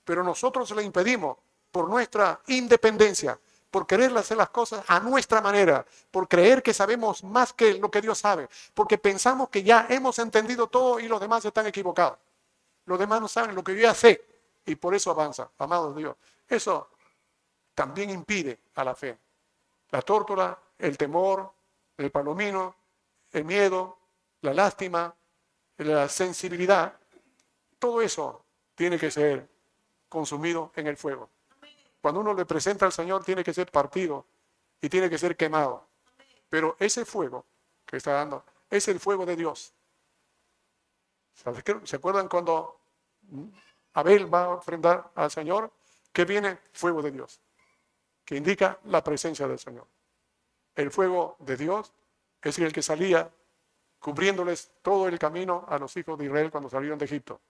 [0.03, 1.38] Pero nosotros le impedimos
[1.72, 3.39] por nuestra independencia,
[3.72, 7.91] por querer hacer las cosas a nuestra manera, por creer que sabemos más que lo
[7.91, 12.18] que Dios sabe, porque pensamos que ya hemos entendido todo y los demás están equivocados.
[12.86, 14.24] Los demás no saben lo que yo ya sé
[14.65, 16.15] y por eso avanza, amados Dios.
[16.47, 16.89] Eso
[17.76, 19.18] también impide a la fe.
[19.91, 21.51] La tórtola, el temor,
[21.97, 22.76] el palomino,
[23.32, 23.97] el miedo,
[24.41, 25.13] la lástima,
[25.78, 26.93] la sensibilidad,
[27.80, 28.43] todo eso
[28.76, 29.47] tiene que ser
[30.09, 31.30] consumido en el fuego.
[32.08, 34.26] Cuando uno le presenta al Señor tiene que ser partido
[34.80, 35.89] y tiene que ser quemado.
[36.47, 37.45] Pero ese fuego
[37.86, 39.74] que está dando es el fuego de Dios.
[41.34, 42.80] ¿Se acuerdan cuando
[43.91, 45.70] Abel va a ofrendar al Señor?
[46.14, 47.41] Que viene fuego de Dios,
[48.24, 49.86] que indica la presencia del Señor.
[50.76, 51.91] El fuego de Dios
[52.41, 53.30] es el que salía
[53.99, 57.41] cubriéndoles todo el camino a los hijos de Israel cuando salieron de Egipto,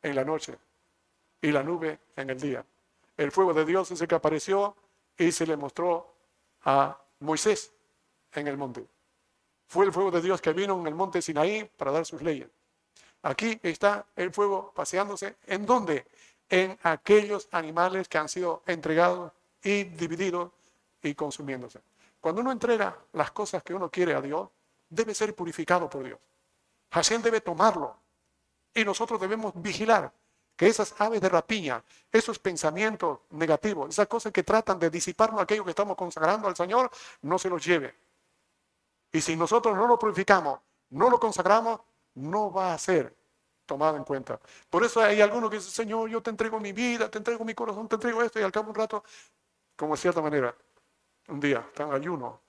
[0.00, 0.56] en la noche,
[1.42, 2.64] y la nube en el día.
[3.16, 4.76] El fuego de Dios es el que apareció
[5.16, 6.14] y se le mostró
[6.62, 7.72] a Moisés
[8.32, 8.86] en el monte.
[9.66, 12.48] Fue el fuego de Dios que vino en el monte Sinaí para dar sus leyes.
[13.22, 15.36] Aquí está el fuego paseándose.
[15.46, 16.06] ¿En dónde?
[16.48, 20.50] En aquellos animales que han sido entregados y divididos
[21.02, 21.80] y consumiéndose.
[22.20, 24.48] Cuando uno entrega las cosas que uno quiere a Dios,
[24.88, 26.18] debe ser purificado por Dios.
[26.90, 27.96] Hashem debe tomarlo.
[28.74, 30.12] Y nosotros debemos vigilar
[30.56, 35.64] que esas aves de rapiña, esos pensamientos negativos, esas cosas que tratan de disiparnos aquello
[35.64, 36.90] que estamos consagrando al Señor,
[37.22, 37.94] no se los lleve.
[39.12, 41.80] Y si nosotros no lo purificamos, no lo consagramos,
[42.14, 43.14] no va a ser
[43.66, 44.38] tomado en cuenta.
[44.68, 47.54] Por eso hay algunos que dicen, Señor, yo te entrego mi vida, te entrego mi
[47.54, 49.04] corazón, te entrego esto, y al cabo de un rato,
[49.76, 50.54] como de cierta manera,
[51.28, 52.40] un día, están ayuno,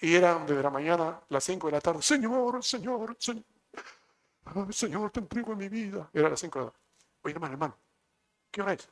[0.00, 3.44] y eran desde la mañana, las 5 de la tarde, Señor, Señor, Señor,
[4.70, 6.08] Señor, te entrego mi vida.
[6.12, 6.89] Era las 5 de la tarde.
[7.22, 7.76] Oye, hermano, hermano,
[8.50, 8.88] ¿qué hora es?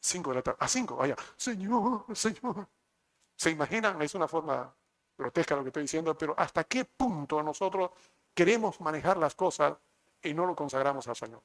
[0.00, 0.58] 5 de la tarde.
[0.60, 2.68] A 5, vaya, Señor, Señor.
[3.36, 4.00] ¿Se imaginan?
[4.02, 4.74] Es una forma
[5.16, 7.90] grotesca lo que estoy diciendo, pero ¿hasta qué punto nosotros
[8.34, 9.76] queremos manejar las cosas
[10.22, 11.42] y no lo consagramos al Señor?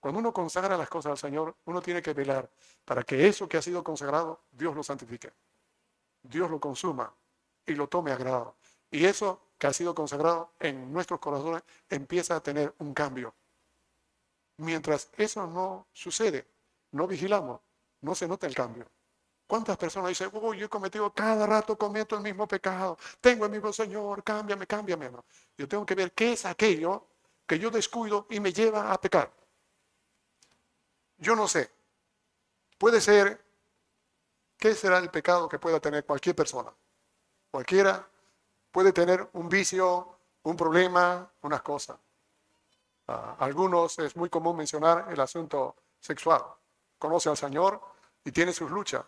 [0.00, 2.50] Cuando uno consagra las cosas al Señor, uno tiene que velar
[2.84, 5.32] para que eso que ha sido consagrado, Dios lo santifique.
[6.22, 7.10] Dios lo consuma
[7.66, 8.54] y lo tome a grado.
[8.90, 13.34] Y eso que ha sido consagrado en nuestros corazones empieza a tener un cambio.
[14.56, 16.46] Mientras eso no sucede,
[16.92, 17.60] no vigilamos,
[18.00, 18.86] no se nota el cambio.
[19.46, 23.50] ¿Cuántas personas dicen, oh, yo he cometido, cada rato cometo el mismo pecado, tengo el
[23.50, 25.10] mismo Señor, cámbiame, cámbiame?
[25.56, 27.06] Yo tengo que ver qué es aquello
[27.46, 29.30] que yo descuido y me lleva a pecar.
[31.18, 31.70] Yo no sé.
[32.78, 33.44] Puede ser,
[34.56, 36.72] ¿qué será el pecado que pueda tener cualquier persona?
[37.50, 38.08] Cualquiera
[38.70, 41.98] puede tener un vicio, un problema, unas cosas.
[43.06, 46.42] Algunos es muy común mencionar el asunto sexual.
[46.98, 47.80] Conoce al Señor
[48.24, 49.04] y tiene sus luchas.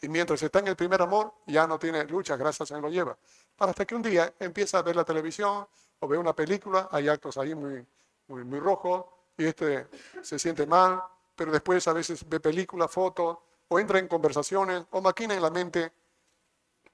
[0.00, 2.88] Y mientras está en el primer amor, ya no tiene lucha, gracias a Él lo
[2.88, 3.16] lleva.
[3.56, 5.66] Para hasta que un día empieza a ver la televisión
[6.00, 7.86] o ve una película, hay actos ahí muy,
[8.28, 9.06] muy, muy rojos,
[9.38, 9.88] y este
[10.22, 11.02] se siente mal,
[11.34, 13.38] pero después a veces ve películas, fotos,
[13.68, 15.92] o entra en conversaciones, o maquina en la mente.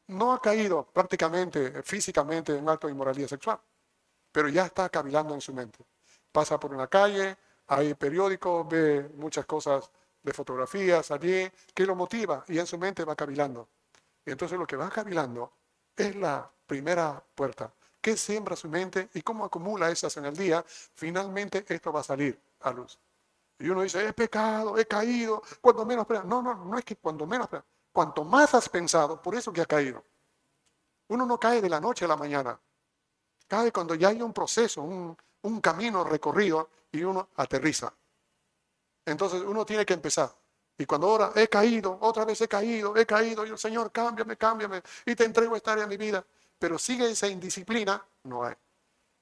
[0.08, 3.60] No ha caído prácticamente físicamente en un acto de inmoralidad sexual,
[4.30, 5.84] pero ya está cavilando en su mente.
[6.32, 9.90] Pasa por una calle, hay periódicos, ve muchas cosas
[10.22, 13.68] de fotografías allí, que lo motiva y en su mente va cavilando.
[14.24, 15.52] Y entonces lo que va cavilando
[15.96, 17.72] es la primera puerta.
[18.00, 20.64] ¿Qué siembra su mente y cómo acumula esas en el día?
[20.66, 22.98] Finalmente esto va a salir a luz.
[23.58, 26.06] Y uno dice, he pecado, he caído, cuando menos...
[26.24, 27.48] No, no, no es que cuando menos...
[27.92, 30.02] Cuanto más has pensado, por eso que ha caído.
[31.08, 32.58] Uno no cae de la noche a la mañana.
[33.46, 35.16] Cae cuando ya hay un proceso, un
[35.60, 37.92] camino recorrido y uno aterriza.
[39.04, 40.34] Entonces uno tiene que empezar.
[40.78, 44.36] Y cuando ahora he caído, otra vez he caído, he caído, y el Señor, cámbiame,
[44.36, 46.24] cámbiame, y te entrego esta área de mi vida.
[46.58, 48.54] Pero sigue esa indisciplina, no hay.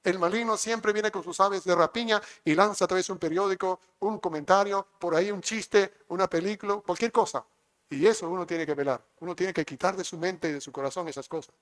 [0.03, 3.19] El maligno siempre viene con sus aves de rapiña y lanza a través de un
[3.19, 7.45] periódico, un comentario, por ahí un chiste, una película, cualquier cosa.
[7.89, 9.03] Y eso uno tiene que velar.
[9.19, 11.53] Uno tiene que quitar de su mente y de su corazón esas cosas.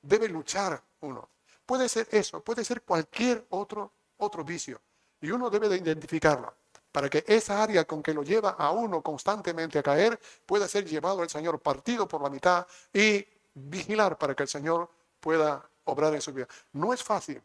[0.00, 1.28] Debe luchar uno.
[1.68, 4.80] Puede ser eso, puede ser cualquier otro, otro vicio.
[5.20, 6.54] Y uno debe de identificarlo
[6.90, 10.86] para que esa área con que lo lleva a uno constantemente a caer pueda ser
[10.86, 14.88] llevado al Señor partido por la mitad y vigilar para que el Señor
[15.20, 16.48] pueda obrar en su vida.
[16.72, 17.42] No es fácil,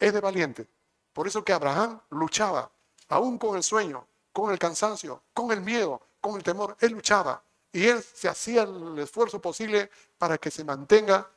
[0.00, 0.66] es de valiente.
[1.12, 2.68] Por eso que Abraham luchaba,
[3.10, 7.40] aún con el sueño, con el cansancio, con el miedo, con el temor, él luchaba
[7.70, 11.30] y él se hacía el esfuerzo posible para que se mantenga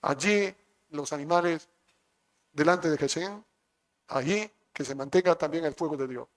[0.00, 0.52] allí
[0.90, 1.68] los animales
[2.52, 3.28] delante de Jesús,
[4.08, 6.28] allí que se mantenga también el fuego de Dios.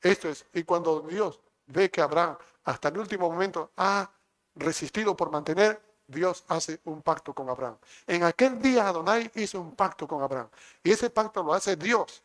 [0.00, 4.10] Esto es, y cuando Dios ve que Abraham hasta el último momento ha
[4.54, 7.76] resistido por mantener, Dios hace un pacto con Abraham.
[8.06, 10.48] En aquel día Adonai hizo un pacto con Abraham.
[10.82, 12.22] Y ese pacto lo hace Dios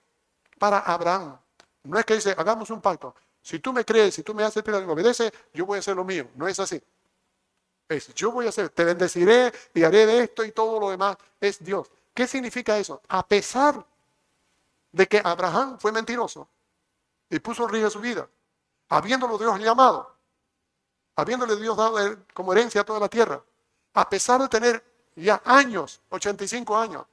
[0.57, 1.37] para Abraham.
[1.83, 3.13] No es que dice, hagamos un pacto.
[3.41, 5.97] Si tú me crees, si tú me haces y me obedeces, yo voy a hacer
[5.97, 6.29] lo mío.
[6.35, 6.81] No es así.
[7.95, 11.17] Es, yo voy a hacer, te bendeciré y haré de esto y todo lo demás.
[11.39, 11.89] Es Dios.
[12.13, 13.01] ¿Qué significa eso?
[13.07, 13.85] A pesar
[14.91, 16.47] de que Abraham fue mentiroso,
[17.29, 18.29] y puso en riesgo su vida,
[18.89, 20.15] habiéndolo Dios llamado,
[21.15, 23.41] habiéndole Dios dado como herencia a toda la tierra,
[23.93, 24.83] a pesar de tener
[25.15, 27.05] ya años, 85 años,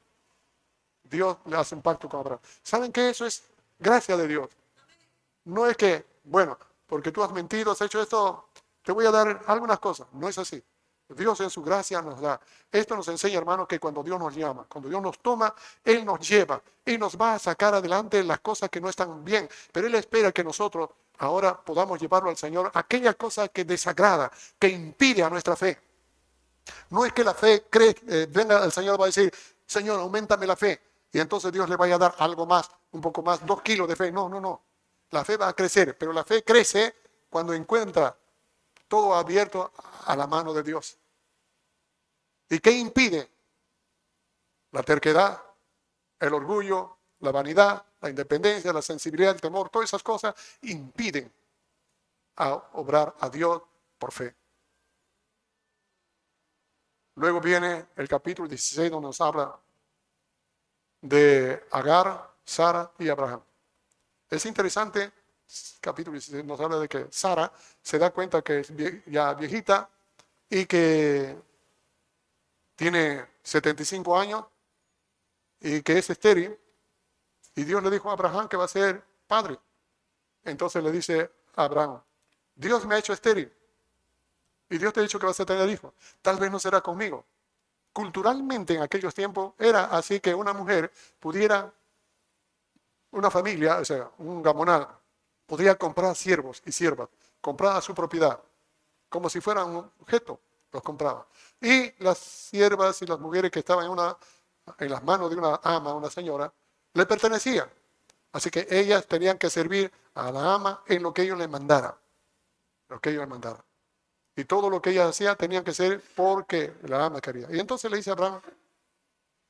[1.05, 2.41] Dios le hace un pacto con Abraham.
[2.62, 3.43] ¿Saben que eso es
[3.78, 4.51] gracia de Dios?
[5.45, 8.49] No es que, bueno, porque tú has mentido, has hecho esto,
[8.83, 10.07] te voy a dar algunas cosas.
[10.12, 10.62] No es así.
[11.14, 12.41] Dios en su gracia nos da.
[12.70, 15.55] Esto nos enseña, hermanos, que cuando Dios nos llama, cuando Dios nos toma,
[15.85, 19.49] Él nos lleva y nos va a sacar adelante las cosas que no están bien.
[19.72, 24.68] Pero Él espera que nosotros ahora podamos llevarlo al Señor aquella cosa que desagrada, que
[24.68, 25.78] impide a nuestra fe.
[26.91, 29.33] No es que la fe cree, eh, venga el Señor va a decir,
[29.66, 30.81] Señor, aumentame la fe.
[31.12, 33.97] Y entonces Dios le vaya a dar algo más, un poco más, dos kilos de
[33.97, 34.12] fe.
[34.12, 34.62] No, no, no.
[35.11, 36.95] La fe va a crecer, pero la fe crece
[37.28, 38.16] cuando encuentra
[38.91, 39.72] todo abierto
[40.05, 40.99] a la mano de Dios.
[42.49, 43.30] ¿Y qué impide?
[44.72, 45.41] La terquedad,
[46.18, 51.32] el orgullo, la vanidad, la independencia, la sensibilidad, el temor, todas esas cosas impiden
[52.72, 53.62] obrar a Dios
[53.97, 54.34] por fe.
[57.14, 59.57] Luego viene el capítulo 16 donde nos habla
[61.03, 63.43] de Agar, Sara y Abraham.
[64.28, 65.12] Es interesante,
[65.80, 68.72] capítulo 16 nos habla de que Sara se da cuenta que es
[69.07, 69.88] ya viejita
[70.48, 71.36] y que
[72.76, 74.44] tiene 75 años
[75.61, 76.59] y que es estéril.
[77.55, 79.59] Y Dios le dijo a Abraham que va a ser padre.
[80.44, 82.01] Entonces le dice a Abraham,
[82.55, 83.53] Dios me ha hecho estéril.
[84.68, 85.92] Y Dios te ha dicho que vas a tener hijos.
[86.22, 87.26] Tal vez no será conmigo.
[87.92, 91.72] Culturalmente en aquellos tiempos era así que una mujer pudiera,
[93.11, 94.99] una familia, o sea, un gamonal,
[95.51, 97.09] podría comprar siervos y siervas,
[97.40, 98.40] comprar a su propiedad,
[99.09, 100.38] como si fueran un objeto
[100.70, 101.26] los compraba.
[101.61, 104.16] Y las siervas y las mujeres que estaban en, una,
[104.78, 106.53] en las manos de una ama, una señora,
[106.94, 107.68] le pertenecían.
[108.30, 111.96] Así que ellas tenían que servir a la ama en lo que ellos le mandaran.
[112.88, 113.64] Lo que ellos le mandaran.
[114.36, 117.48] Y todo lo que ella hacía tenían que ser porque la ama quería.
[117.51, 118.40] Y entonces le dice a Abraham,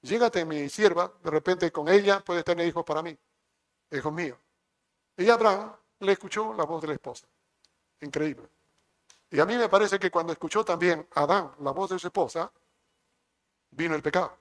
[0.01, 3.14] llégate mi sierva, de repente con ella puedes tener hijos para mí,
[3.90, 4.38] hijos míos.
[5.18, 7.26] Y Abraham le escuchó la voz de la esposa.
[8.01, 8.48] Increíble.
[9.30, 12.51] Y a mí me parece que cuando escuchó también Adán la voz de su esposa,
[13.70, 14.36] vino el pecado.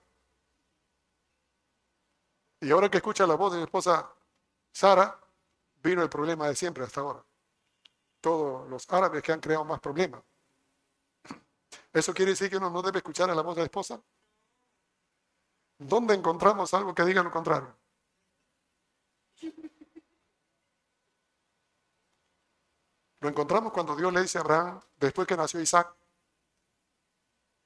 [2.62, 4.10] Y ahora que escucha la voz de su esposa
[4.72, 5.20] Sara,
[5.84, 7.24] vino el problema de siempre hasta ahora.
[8.22, 10.22] Todos los árabes que han creado más problemas.
[11.94, 14.02] ¿Eso quiere decir que uno no debe escuchar a la voz de la esposa?
[15.78, 17.74] ¿Dónde encontramos algo que diga lo contrario?
[23.22, 25.94] Lo encontramos cuando Dios le dice a Abraham, después que nació Isaac,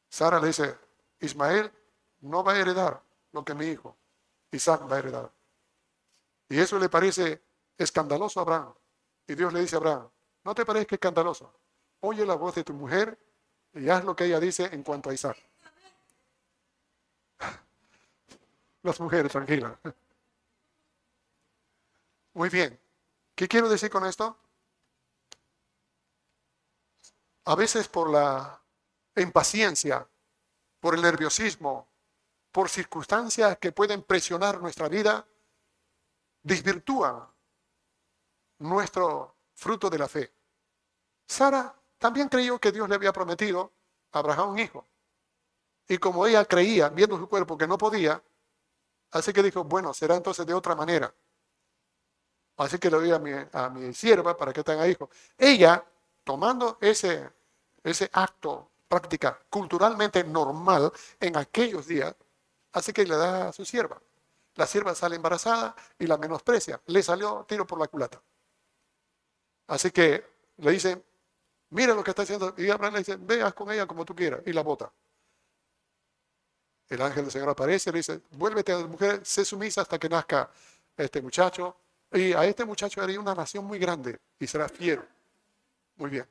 [0.09, 0.77] Sara le dice,
[1.19, 1.71] Ismael
[2.21, 3.01] no va a heredar
[3.31, 3.97] lo que mi hijo
[4.53, 5.31] Isaac va a heredar.
[6.49, 7.41] Y eso le parece
[7.77, 8.73] escandaloso a Abraham.
[9.27, 10.09] Y Dios le dice a Abraham,
[10.43, 11.53] ¿no te parece escandaloso?
[12.01, 13.17] Oye la voz de tu mujer
[13.73, 15.37] y haz lo que ella dice en cuanto a Isaac.
[18.83, 19.73] Las mujeres, tranquilas.
[22.33, 22.79] Muy bien.
[23.35, 24.37] ¿Qué quiero decir con esto?
[27.45, 28.61] A veces por la
[29.15, 30.07] impaciencia,
[30.79, 31.87] por el nerviosismo,
[32.51, 35.25] por circunstancias que pueden presionar nuestra vida,
[36.41, 37.27] desvirtúan
[38.59, 40.33] nuestro fruto de la fe.
[41.25, 43.71] Sara también creyó que Dios le había prometido
[44.11, 44.85] a Abraham un hijo.
[45.87, 48.21] Y como ella creía, viendo su cuerpo, que no podía,
[49.11, 51.13] así que dijo, bueno, será entonces de otra manera.
[52.57, 55.09] Así que le doy a mi, sierva para que tenga hijo.
[55.37, 55.83] Ella,
[56.24, 57.30] tomando ese,
[57.84, 62.15] ese acto, práctica culturalmente normal en aquellos días,
[62.74, 63.99] así que le da a su sierva.
[64.55, 66.80] La sierva sale embarazada y la menosprecia.
[66.86, 68.21] Le salió tiro por la culata.
[69.67, 70.24] Así que
[70.57, 71.03] le dicen,
[71.71, 72.53] mira lo que está haciendo.
[72.57, 74.41] Y Abraham le dice, veas con ella como tú quieras.
[74.45, 74.91] Y la bota.
[76.88, 79.97] El ángel del Señor aparece y le dice, vuélvete a la mujer, sé sumisa hasta
[79.97, 80.51] que nazca
[80.95, 81.76] este muchacho.
[82.11, 85.03] Y a este muchacho haría una nación muy grande y será fiero.
[85.95, 86.27] Muy bien.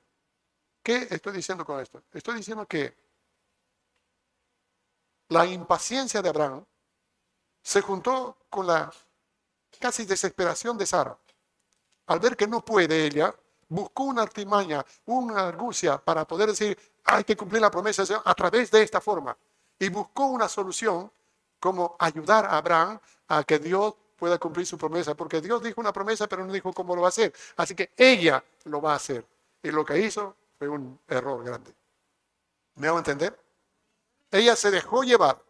[0.82, 2.02] ¿Qué estoy diciendo con esto?
[2.12, 2.96] Estoy diciendo que
[5.28, 6.64] la impaciencia de Abraham
[7.62, 8.92] se juntó con la
[9.78, 11.16] casi desesperación de Sara.
[12.06, 13.34] Al ver que no puede ella,
[13.68, 18.70] buscó una artimaña, una argucia para poder decir, hay que cumplir la promesa a través
[18.70, 19.36] de esta forma.
[19.78, 21.10] Y buscó una solución
[21.58, 25.92] como ayudar a Abraham a que Dios pueda cumplir su promesa, porque Dios dijo una
[25.92, 27.32] promesa, pero no dijo cómo lo va a hacer.
[27.56, 29.24] Así que ella lo va a hacer.
[29.62, 31.74] Y lo que hizo fue un error grande.
[32.76, 33.38] ¿Me hago entender?
[34.30, 35.42] Ella se dejó llevar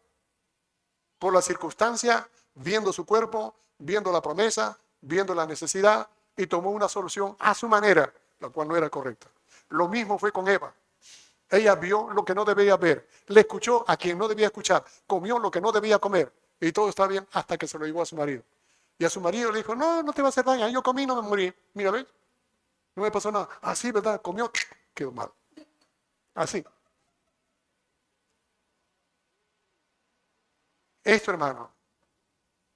[1.18, 6.88] por la circunstancia, viendo su cuerpo, viendo la promesa, viendo la necesidad, y tomó una
[6.88, 9.28] solución a su manera, la cual no era correcta.
[9.68, 10.74] Lo mismo fue con Eva.
[11.48, 15.38] Ella vio lo que no debía ver, le escuchó a quien no debía escuchar, comió
[15.38, 18.06] lo que no debía comer, y todo está bien hasta que se lo llevó a
[18.06, 18.42] su marido.
[18.98, 21.06] Y a su marido le dijo, no, no te va a hacer daño, yo comí,
[21.06, 21.52] no me morí.
[21.74, 22.06] Mira, ¿ves?
[22.94, 23.48] No me pasó nada.
[23.62, 24.20] Así, ¿verdad?
[24.20, 24.50] Comió,
[24.94, 25.32] quedó mal.
[26.34, 26.64] Así.
[31.04, 31.70] Esto, hermano,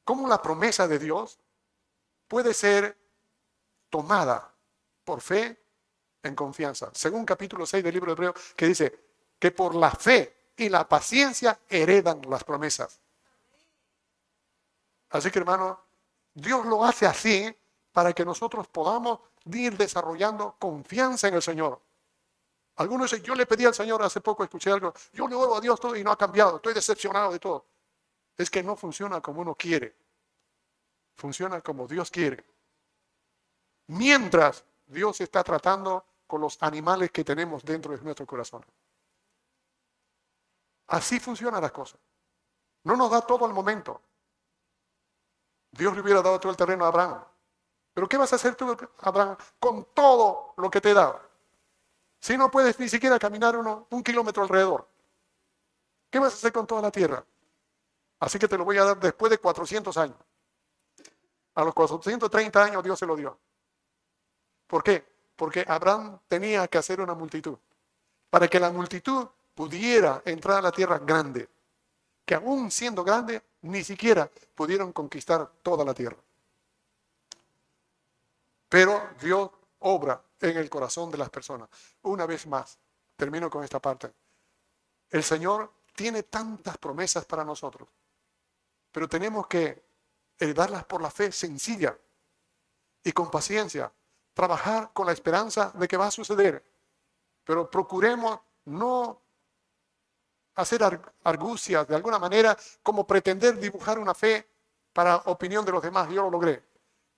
[0.04, 1.38] como la promesa de Dios
[2.28, 2.96] puede ser
[3.88, 4.52] tomada
[5.04, 5.62] por fe
[6.22, 6.90] en confianza.
[6.92, 9.06] Según capítulo 6 del libro de Hebreo, que dice
[9.38, 13.00] que por la fe y la paciencia heredan las promesas.
[15.10, 15.80] Así que hermano,
[16.34, 17.54] Dios lo hace así
[17.92, 19.20] para que nosotros podamos
[19.52, 21.80] ir desarrollando confianza en el Señor.
[22.76, 25.60] Algunos dicen, yo le pedí al Señor hace poco, escuché algo, yo le oro a
[25.60, 27.64] Dios todo y no ha cambiado, estoy decepcionado de todo.
[28.36, 29.96] Es que no funciona como uno quiere,
[31.16, 32.44] funciona como Dios quiere.
[33.88, 38.64] Mientras Dios está tratando con los animales que tenemos dentro de nuestro corazón.
[40.88, 42.00] Así funcionan las cosas.
[42.84, 44.00] No nos da todo al momento.
[45.70, 47.24] Dios le hubiera dado todo el terreno a Abraham.
[47.96, 51.18] Pero ¿qué vas a hacer tú, Abraham, con todo lo que te dado?
[52.20, 54.86] Si no puedes ni siquiera caminar uno, un kilómetro alrededor.
[56.10, 57.24] ¿Qué vas a hacer con toda la tierra?
[58.20, 60.18] Así que te lo voy a dar después de 400 años.
[61.54, 63.38] A los 430 años Dios se lo dio.
[64.66, 65.02] ¿Por qué?
[65.34, 67.56] Porque Abraham tenía que hacer una multitud.
[68.28, 71.48] Para que la multitud pudiera entrar a la tierra grande.
[72.26, 76.18] Que aún siendo grande, ni siquiera pudieron conquistar toda la tierra.
[78.68, 79.50] Pero Dios
[79.80, 81.68] obra en el corazón de las personas.
[82.02, 82.78] Una vez más,
[83.16, 84.12] termino con esta parte.
[85.10, 87.88] El Señor tiene tantas promesas para nosotros,
[88.92, 89.84] pero tenemos que
[90.54, 91.96] darlas por la fe sencilla
[93.02, 93.90] y con paciencia,
[94.34, 96.62] trabajar con la esperanza de que va a suceder,
[97.44, 99.22] pero procuremos no
[100.56, 100.82] hacer
[101.22, 104.46] argucias de alguna manera como pretender dibujar una fe
[104.92, 106.08] para opinión de los demás.
[106.08, 106.62] Yo lo logré.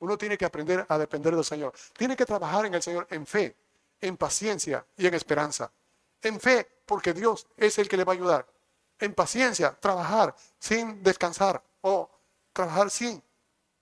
[0.01, 1.73] Uno tiene que aprender a depender del Señor.
[1.97, 3.57] Tiene que trabajar en el Señor en fe,
[4.01, 5.71] en paciencia y en esperanza.
[6.23, 8.47] En fe, porque Dios es el que le va a ayudar.
[8.99, 12.11] En paciencia, trabajar sin descansar o
[12.53, 13.23] trabajar sin,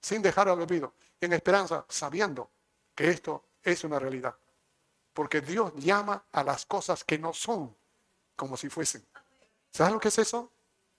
[0.01, 0.95] sin dejar al olvido.
[1.21, 2.51] En esperanza, sabiendo
[2.95, 4.35] que esto es una realidad.
[5.13, 7.75] Porque Dios llama a las cosas que no son
[8.35, 9.05] como si fuesen.
[9.71, 10.53] ¿Sabes lo que es eso?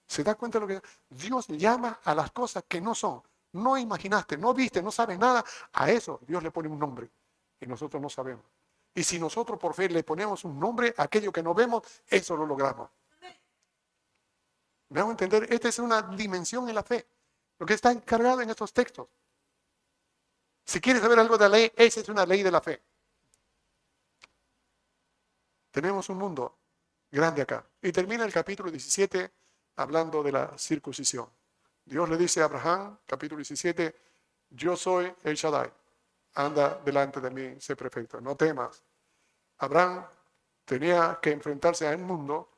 [0.07, 3.21] ¿Se da cuenta de lo que Dios llama a las cosas que no son?
[3.57, 5.43] No imaginaste, no viste, no sabes nada.
[5.73, 7.09] A eso Dios le pone un nombre
[7.59, 8.45] y nosotros no sabemos.
[8.93, 12.35] Y si nosotros por fe le ponemos un nombre a aquello que no vemos, eso
[12.35, 12.89] lo logramos.
[14.89, 15.51] ¿Me hago entender?
[15.51, 17.07] Esta es una dimensión en la fe.
[17.59, 19.07] Lo que está encargado en estos textos.
[20.65, 22.81] Si quieres saber algo de la ley, esa es una ley de la fe.
[25.71, 26.57] Tenemos un mundo
[27.11, 27.65] grande acá.
[27.81, 29.31] Y termina el capítulo 17
[29.75, 31.29] hablando de la circuncisión.
[31.87, 33.95] Dios le dice a Abraham, capítulo 17,
[34.49, 35.71] yo soy el Shaddai.
[36.33, 38.83] Anda delante de mí, sé perfecto, no temas.
[39.59, 40.05] Abraham
[40.65, 42.49] tenía que enfrentarse a un mundo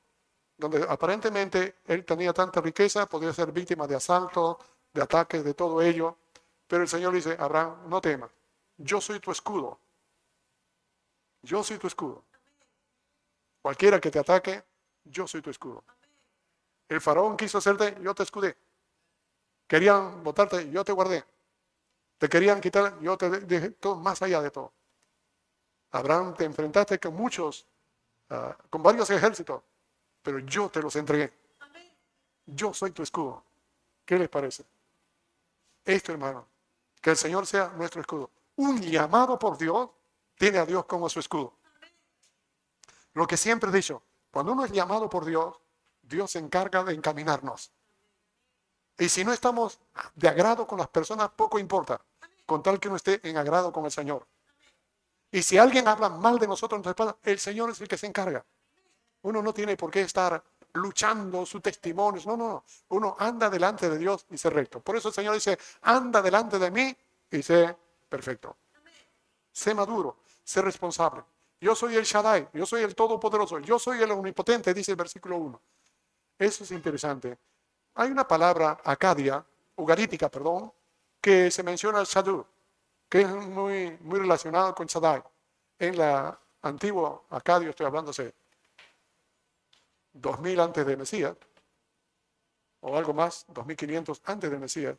[0.58, 4.58] donde aparentemente él tenía tanta riqueza, podía ser víctima de asalto,
[4.92, 6.18] de ataques, de todo ello.
[6.68, 8.32] Pero el Señor dice, Abraham, no temas,
[8.78, 9.80] yo soy tu escudo.
[11.44, 12.24] Yo soy tu escudo.
[13.62, 14.64] Cualquiera que te ataque,
[15.04, 15.84] yo soy tu escudo.
[16.88, 18.58] El faraón quiso hacerte, yo te escudé.
[19.70, 21.24] Querían botarte, yo te guardé.
[22.18, 24.74] Te querían quitar, yo te dejé todo más allá de todo.
[25.92, 27.68] Abraham, te enfrentaste con muchos,
[28.32, 29.62] ah, con varios ejércitos,
[30.24, 31.32] pero yo te los entregué.
[32.48, 33.44] Yo soy tu escudo.
[34.06, 34.66] ¿Qué les parece?
[35.86, 36.48] Esto, hermano,
[37.00, 38.32] que el Señor sea nuestro escudo.
[38.56, 39.88] Un llamado por Dios
[40.36, 41.54] tiene a Dios como su escudo.
[43.14, 44.02] Lo que siempre he dicho,
[44.32, 45.56] cuando uno es llamado por Dios,
[46.02, 47.72] Dios se encarga de encaminarnos.
[49.00, 49.80] Y si no estamos
[50.14, 52.02] de agrado con las personas, poco importa,
[52.46, 54.28] con tal que uno esté en agrado con el Señor.
[55.32, 56.82] Y si alguien habla mal de nosotros,
[57.24, 58.46] el Señor es el que se encarga.
[59.22, 60.44] Uno no tiene por qué estar
[60.74, 62.22] luchando su testimonio.
[62.26, 62.64] No, no, no.
[62.90, 64.82] Uno anda delante de Dios y se recto.
[64.82, 66.96] Por eso el Señor dice, anda delante de mí
[67.32, 67.76] y sé
[68.10, 68.58] perfecto.
[69.52, 71.24] Sé maduro, sé responsable.
[71.62, 75.38] Yo soy el Shaddai, yo soy el Todopoderoso, yo soy el Omnipotente, dice el versículo
[75.38, 75.62] 1.
[76.38, 77.38] Eso es interesante.
[78.00, 79.46] Hay una palabra acadia,
[79.76, 80.72] ugarítica, perdón,
[81.20, 82.46] que se menciona el Shadu,
[83.10, 85.22] que es muy, muy relacionado con Shaddai.
[85.78, 88.34] En la antigua acadio, estoy hablando hace
[90.14, 91.36] 2000 antes de Mesías,
[92.80, 94.96] o algo más, 2500 antes de Mesías,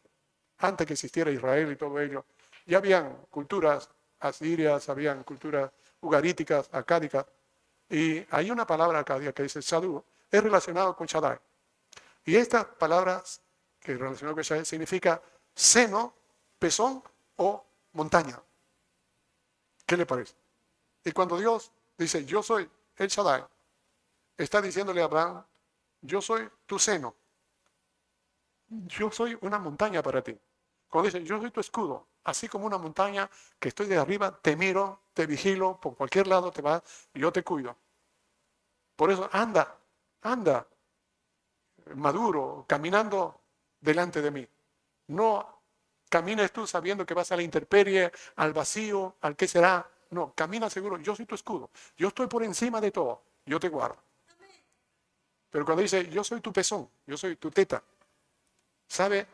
[0.59, 2.27] antes que existiera Israel y todo ello,
[2.67, 3.89] ya habían culturas
[4.19, 5.71] asirias, habían culturas
[6.03, 7.25] ugaríticas, acádicas,
[7.89, 11.39] y hay una palabra acadia que dice Shadu, es relacionado con Shaddai.
[12.25, 13.23] Y esta palabra
[13.81, 15.21] que es relacionada con Shaddai significa
[15.55, 16.15] seno,
[16.59, 17.03] pezón
[17.37, 18.41] o montaña.
[19.87, 20.35] ¿Qué le parece?
[21.05, 23.45] Y cuando Dios dice, yo soy el Shaddai,
[24.37, 25.45] está diciéndole a Abraham,
[26.03, 27.15] yo soy tu seno.
[28.69, 30.39] Yo soy una montaña para ti.
[30.89, 34.57] Cuando dice, yo soy tu escudo, así como una montaña que estoy de arriba, te
[34.57, 36.83] miro, te vigilo, por cualquier lado te vas
[37.15, 37.77] yo te cuido.
[38.97, 39.77] Por eso anda,
[40.23, 40.67] anda,
[41.95, 43.41] maduro, caminando
[43.81, 44.49] delante de mí.
[45.09, 45.61] No
[46.11, 49.89] camines tú sabiendo que vas a la intemperie, al vacío, al qué será.
[50.11, 53.69] No, camina seguro, yo soy tu escudo, yo estoy por encima de todo, yo te
[53.69, 53.97] guardo.
[55.49, 57.83] Pero cuando dice, yo soy tu pezón, yo soy tu teta,
[58.89, 59.27] ¿sabe?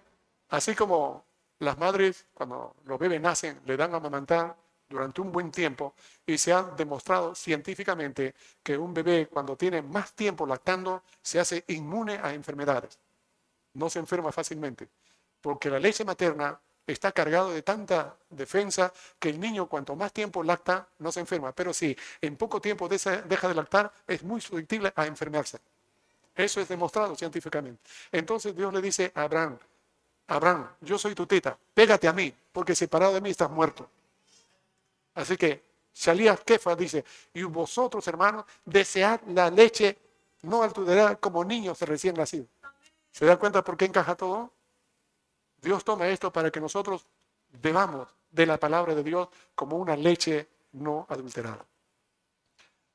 [0.50, 1.24] Así como
[1.60, 4.54] las madres, cuando los bebés nacen, le dan a amamantar
[4.88, 10.12] durante un buen tiempo y se ha demostrado científicamente que un bebé cuando tiene más
[10.12, 12.98] tiempo lactando se hace inmune a enfermedades.
[13.74, 14.88] No se enferma fácilmente,
[15.40, 20.42] porque la leche materna está cargado de tanta defensa que el niño cuanto más tiempo
[20.42, 24.92] lacta no se enferma, pero si en poco tiempo deja de lactar es muy susceptible
[24.94, 25.58] a enfermarse.
[26.34, 27.82] Eso es demostrado científicamente.
[28.12, 29.58] Entonces Dios le dice a Abraham,
[30.28, 33.88] Abraham, yo soy tu teta, pégate a mí, porque separado de mí estás muerto.
[35.16, 35.64] Así que
[35.94, 39.98] Shalías Kefa dice, y vosotros hermanos, desead la leche
[40.42, 42.48] no alturará como niños recién nacidos.
[43.10, 44.52] ¿Se da cuenta por qué encaja todo?
[45.62, 47.06] Dios toma esto para que nosotros
[47.62, 51.64] bebamos de la palabra de Dios como una leche no adulterada.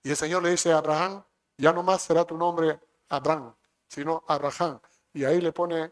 [0.03, 1.23] Y el Señor le dice a Abraham,
[1.57, 3.53] ya no más será tu nombre Abraham,
[3.87, 4.79] sino Abraham.
[5.11, 5.91] Y ahí le pone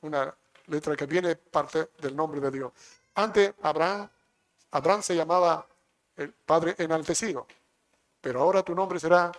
[0.00, 0.34] una
[0.66, 2.72] letra que viene parte del nombre de Dios.
[3.14, 4.08] Antes Abraham,
[4.72, 5.66] Abraham se llamaba
[6.16, 7.46] el padre enaltecido,
[8.20, 9.32] pero ahora tu nombre será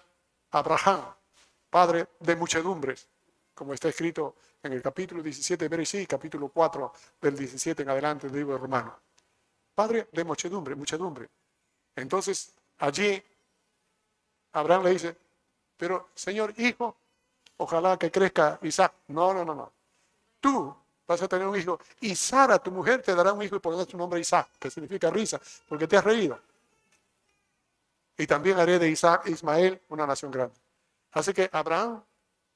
[0.52, 1.02] Abraham,
[1.70, 3.08] padre de muchedumbres,
[3.54, 8.28] como está escrito en el capítulo 17 de Bereshit, capítulo 4 del 17 en adelante
[8.28, 9.00] del libro romano.
[9.76, 11.30] Padre de muchedumbre, muchedumbre.
[11.96, 13.22] Entonces, allí
[14.54, 15.18] Abraham le dice,
[15.76, 16.96] pero Señor, hijo,
[17.58, 18.94] ojalá que crezca Isaac.
[19.08, 19.72] No, no, no, no.
[20.40, 20.76] Tú
[21.14, 23.88] vas a tener un hijo y Sara, tu mujer, te dará un hijo y pondrás
[23.88, 26.40] su nombre Isaac, que significa risa, porque te has reído.
[28.18, 30.56] Y también haré de Isaac, Ismael, una nación grande.
[31.12, 32.04] Así que Abraham,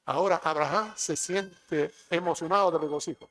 [0.04, 3.28] ahora Abraham se siente emocionado de regocijo.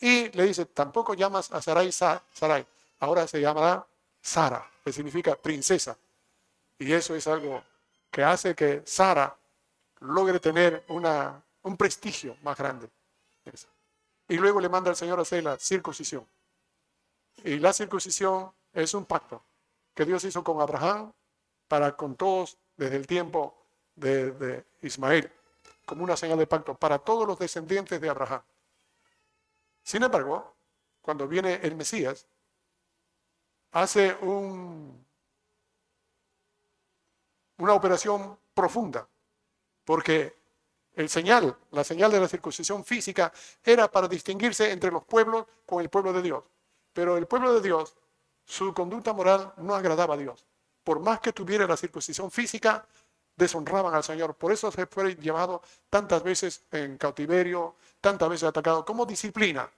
[0.00, 2.66] Y le dice, tampoco llamas a Sarai Sarai,
[3.00, 3.86] ahora se llamará
[4.20, 5.96] Sara, que significa princesa.
[6.78, 7.62] Y eso es algo
[8.10, 9.34] que hace que Sara
[10.00, 12.88] logre tener una, un prestigio más grande.
[14.28, 16.26] Y luego le manda al Señor a hacer la circuncisión.
[17.44, 19.42] Y la circuncisión es un pacto
[19.94, 21.12] que Dios hizo con Abraham
[21.68, 23.56] para con todos desde el tiempo
[23.94, 25.32] de, Ismael,
[25.86, 28.42] como una señal de pacto para todos los descendientes de Abraham.
[29.82, 30.54] Sin embargo,
[31.00, 32.26] cuando viene el Mesías,
[33.72, 35.06] hace un,
[37.58, 39.08] una operación profunda,
[39.84, 40.36] porque
[40.96, 43.30] El señal, la señal de la circuncisión física
[43.62, 46.42] era para distinguirse entre los pueblos con el pueblo de Dios.
[46.94, 47.94] Pero el pueblo de Dios,
[48.46, 50.46] su conducta moral no agradaba a Dios.
[50.82, 52.86] Por más que tuviera la circuncisión física,
[53.36, 54.34] deshonraban al Señor.
[54.36, 59.70] Por eso se fue llevado tantas veces en cautiverio, tantas veces atacado, como disciplina.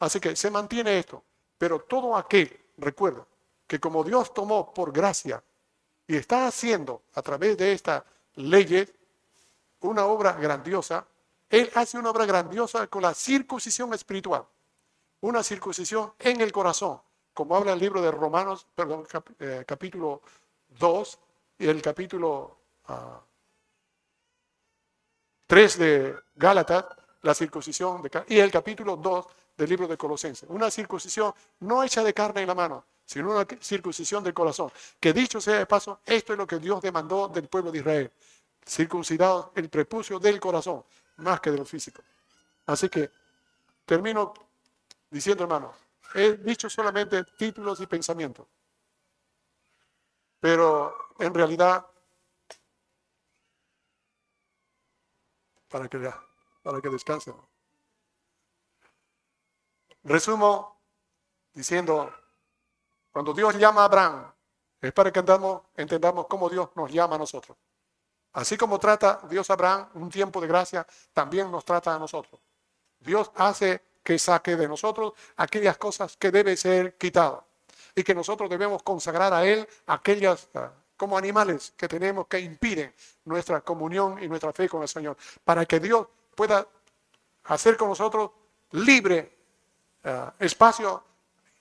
[0.00, 1.22] Así que se mantiene esto.
[1.56, 3.24] Pero todo aquel, recuerda,
[3.68, 5.40] que como Dios tomó por gracia
[6.08, 8.88] y está haciendo a través de esta ley
[9.82, 11.06] una obra grandiosa,
[11.48, 14.44] Él hace una obra grandiosa con la circuncisión espiritual,
[15.20, 17.00] una circuncisión en el corazón,
[17.34, 19.06] como habla el libro de Romanos, perdón,
[19.38, 20.22] eh, capítulo
[20.68, 21.18] 2
[21.58, 22.56] y el capítulo
[25.46, 26.86] 3 ah, de Gálatas,
[27.22, 29.26] la circuncisión, de, y el capítulo 2
[29.56, 30.48] del libro de Colosenses.
[30.50, 34.70] Una circuncisión no hecha de carne en la mano, sino una circuncisión del corazón.
[34.98, 38.12] Que dicho sea de paso, esto es lo que Dios demandó del pueblo de Israel.
[38.64, 40.84] Circuncidados el prepucio del corazón,
[41.16, 42.02] más que de lo físico.
[42.66, 43.10] Así que
[43.84, 44.32] termino
[45.10, 45.74] diciendo, hermano,
[46.14, 48.46] he dicho solamente títulos y pensamientos.
[50.40, 51.86] Pero en realidad,
[55.68, 56.12] para que,
[56.62, 57.34] para que descansen.
[60.04, 60.80] Resumo
[61.54, 62.12] diciendo,
[63.12, 64.32] cuando Dios llama a Abraham,
[64.80, 67.56] es para que entendamos, entendamos cómo Dios nos llama a nosotros.
[68.34, 72.40] Así como trata Dios a Abraham un tiempo de gracia, también nos trata a nosotros.
[72.98, 77.40] Dios hace que saque de nosotros aquellas cosas que deben ser quitadas
[77.94, 82.94] y que nosotros debemos consagrar a Él aquellas ah, como animales que tenemos que impiden
[83.24, 86.66] nuestra comunión y nuestra fe con el Señor, para que Dios pueda
[87.44, 88.30] hacer con nosotros
[88.72, 89.36] libre
[90.04, 91.02] ah, espacio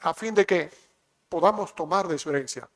[0.02, 0.72] a fin de que
[1.28, 2.68] podamos tomar de su herencia.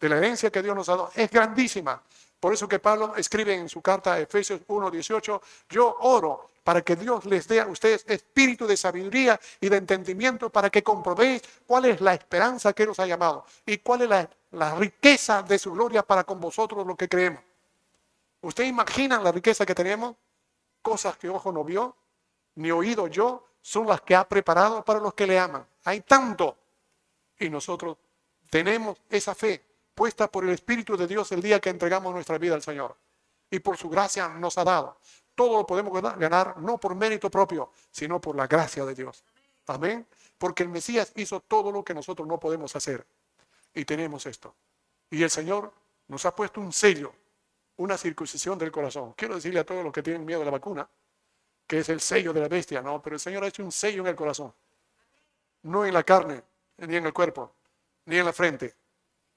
[0.00, 2.02] De la herencia que Dios nos ha dado es grandísima.
[2.44, 5.40] Por eso que Pablo escribe en su carta a Efesios 1:18,
[5.70, 10.50] yo oro para que Dios les dé a ustedes espíritu de sabiduría y de entendimiento
[10.50, 14.28] para que comprobéis cuál es la esperanza que nos ha llamado y cuál es la,
[14.50, 17.40] la riqueza de su gloria para con vosotros lo que creemos.
[18.42, 20.14] ¿Ustedes imaginan la riqueza que tenemos?
[20.82, 21.96] Cosas que ojo no vio,
[22.56, 25.66] ni oído yo, son las que ha preparado para los que le aman.
[25.84, 26.58] Hay tanto.
[27.38, 27.96] Y nosotros
[28.50, 32.54] tenemos esa fe puesta por el Espíritu de Dios el día que entregamos nuestra vida
[32.54, 32.96] al Señor.
[33.50, 34.98] Y por su gracia nos ha dado.
[35.34, 39.24] Todo lo podemos ganar no por mérito propio, sino por la gracia de Dios.
[39.66, 40.06] Amén.
[40.38, 43.06] Porque el Mesías hizo todo lo que nosotros no podemos hacer.
[43.72, 44.54] Y tenemos esto.
[45.10, 45.72] Y el Señor
[46.08, 47.12] nos ha puesto un sello,
[47.76, 49.14] una circuncisión del corazón.
[49.16, 50.88] Quiero decirle a todos los que tienen miedo a la vacuna,
[51.66, 54.02] que es el sello de la bestia, no, pero el Señor ha hecho un sello
[54.02, 54.52] en el corazón.
[55.62, 56.42] No en la carne,
[56.78, 57.52] ni en el cuerpo,
[58.06, 58.74] ni en la frente.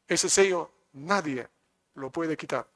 [0.08, 1.48] Ese sello nadie
[1.96, 2.68] lo puede quitar.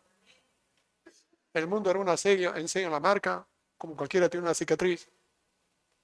[1.53, 3.45] El mundo era una sello, enseña la marca,
[3.77, 5.09] como cualquiera tiene una cicatriz,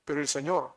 [0.04, 0.74] pero el Señor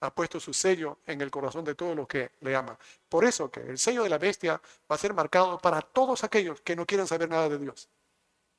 [0.00, 2.76] ha puesto su sello en el corazón de todos los que le aman.
[3.08, 4.60] Por eso que el sello de la bestia
[4.90, 7.88] va a ser marcado para todos aquellos que no quieren saber nada de Dios,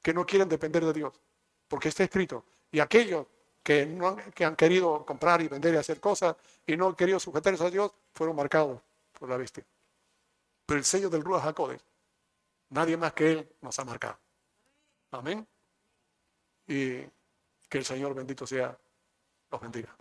[0.02, 1.20] que no quieren depender de Dios,
[1.68, 2.46] porque está escrito.
[2.72, 3.28] Y aquellos
[3.64, 6.36] que, no, que han querido comprar y vender y hacer cosas
[6.66, 8.82] y no han querido sujetarse a Dios, fueron marcados
[9.18, 9.64] por la bestia.
[10.68, 11.82] Pero el sello del Ruach HaKodesh,
[12.70, 14.20] nadie más que Él nos ha marcado.
[15.12, 15.48] Amén.
[16.68, 17.00] Y
[17.70, 18.78] que el Señor bendito sea,
[19.50, 19.96] los bendiga.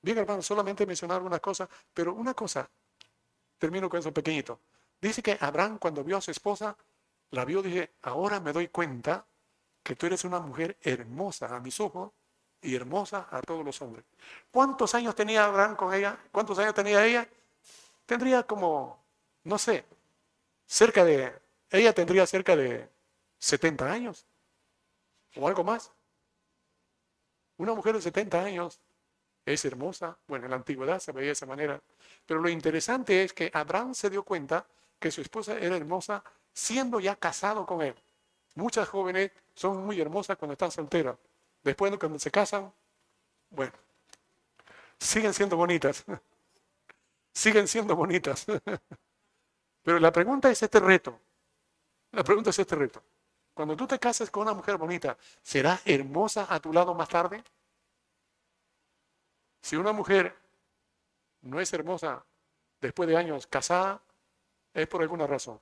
[0.00, 2.70] Bien, hermano, solamente mencionar una cosa, pero una cosa,
[3.58, 4.60] termino con eso pequeñito.
[5.00, 6.76] Dice que Abraham cuando vio a su esposa,
[7.32, 9.26] la vio, dije, ahora me doy cuenta
[9.82, 12.12] que tú eres una mujer hermosa a mis ojos
[12.62, 14.04] y hermosa a todos los hombres.
[14.52, 16.16] ¿Cuántos años tenía Abraham con ella?
[16.30, 17.28] ¿Cuántos años tenía ella?
[18.06, 19.02] Tendría como,
[19.48, 19.84] no sé,
[20.66, 21.32] cerca de,
[21.70, 22.86] ella tendría cerca de
[23.38, 24.26] 70 años
[25.36, 25.90] o algo más.
[27.56, 28.78] Una mujer de 70 años
[29.46, 31.80] es hermosa, bueno, en la antigüedad se veía de esa manera,
[32.26, 34.66] pero lo interesante es que Abraham se dio cuenta
[34.98, 36.22] que su esposa era hermosa
[36.52, 37.94] siendo ya casado con él.
[38.54, 41.16] Muchas jóvenes son muy hermosas cuando están solteras.
[41.62, 42.70] Después cuando se casan,
[43.48, 43.72] bueno,
[44.98, 46.04] siguen siendo bonitas.
[47.32, 48.44] siguen siendo bonitas.
[49.88, 51.18] Pero la pregunta es este reto.
[52.12, 53.02] La pregunta es este reto.
[53.54, 57.42] Cuando tú te cases con una mujer bonita, ¿será hermosa a tu lado más tarde?
[59.62, 60.36] Si una mujer
[61.40, 62.22] no es hermosa
[62.82, 64.02] después de años casada,
[64.74, 65.58] es por alguna razón.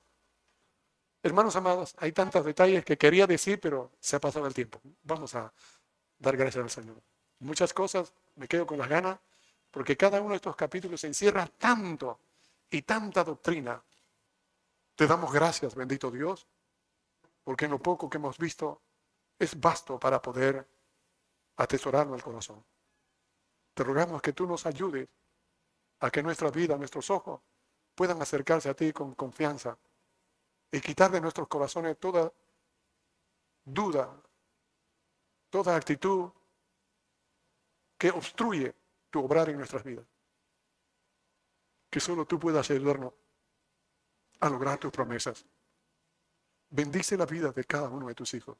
[1.23, 4.81] Hermanos amados, hay tantos detalles que quería decir, pero se ha pasado el tiempo.
[5.03, 5.53] Vamos a
[6.19, 7.01] dar gracias al Señor.
[7.39, 9.19] Muchas cosas me quedo con las ganas,
[9.71, 12.19] porque cada uno de estos capítulos encierra tanto
[12.69, 13.81] y tanta doctrina.
[14.97, 16.47] Te damos gracias, bendito Dios,
[17.43, 18.81] porque en lo poco que hemos visto
[19.37, 20.67] es vasto para poder
[21.57, 22.65] atesorarlo el corazón.
[23.75, 25.07] Te rogamos que tú nos ayudes
[25.99, 27.41] a que nuestra vida, nuestros ojos,
[27.93, 29.77] puedan acercarse a ti con confianza
[30.71, 32.33] y quitar de nuestros corazones toda
[33.65, 34.19] duda,
[35.51, 36.31] toda actitud
[37.99, 38.73] que obstruye
[39.11, 40.07] tu obrar en nuestras vidas.
[41.87, 43.13] Que solo tú puedas ayudarnos
[44.39, 45.45] a lograr tus promesas.
[46.69, 48.57] Bendice la vida de cada uno de tus hijos.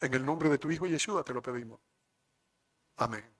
[0.00, 1.80] En el nombre de tu Hijo Yeshua te lo pedimos.
[2.96, 3.37] Amén.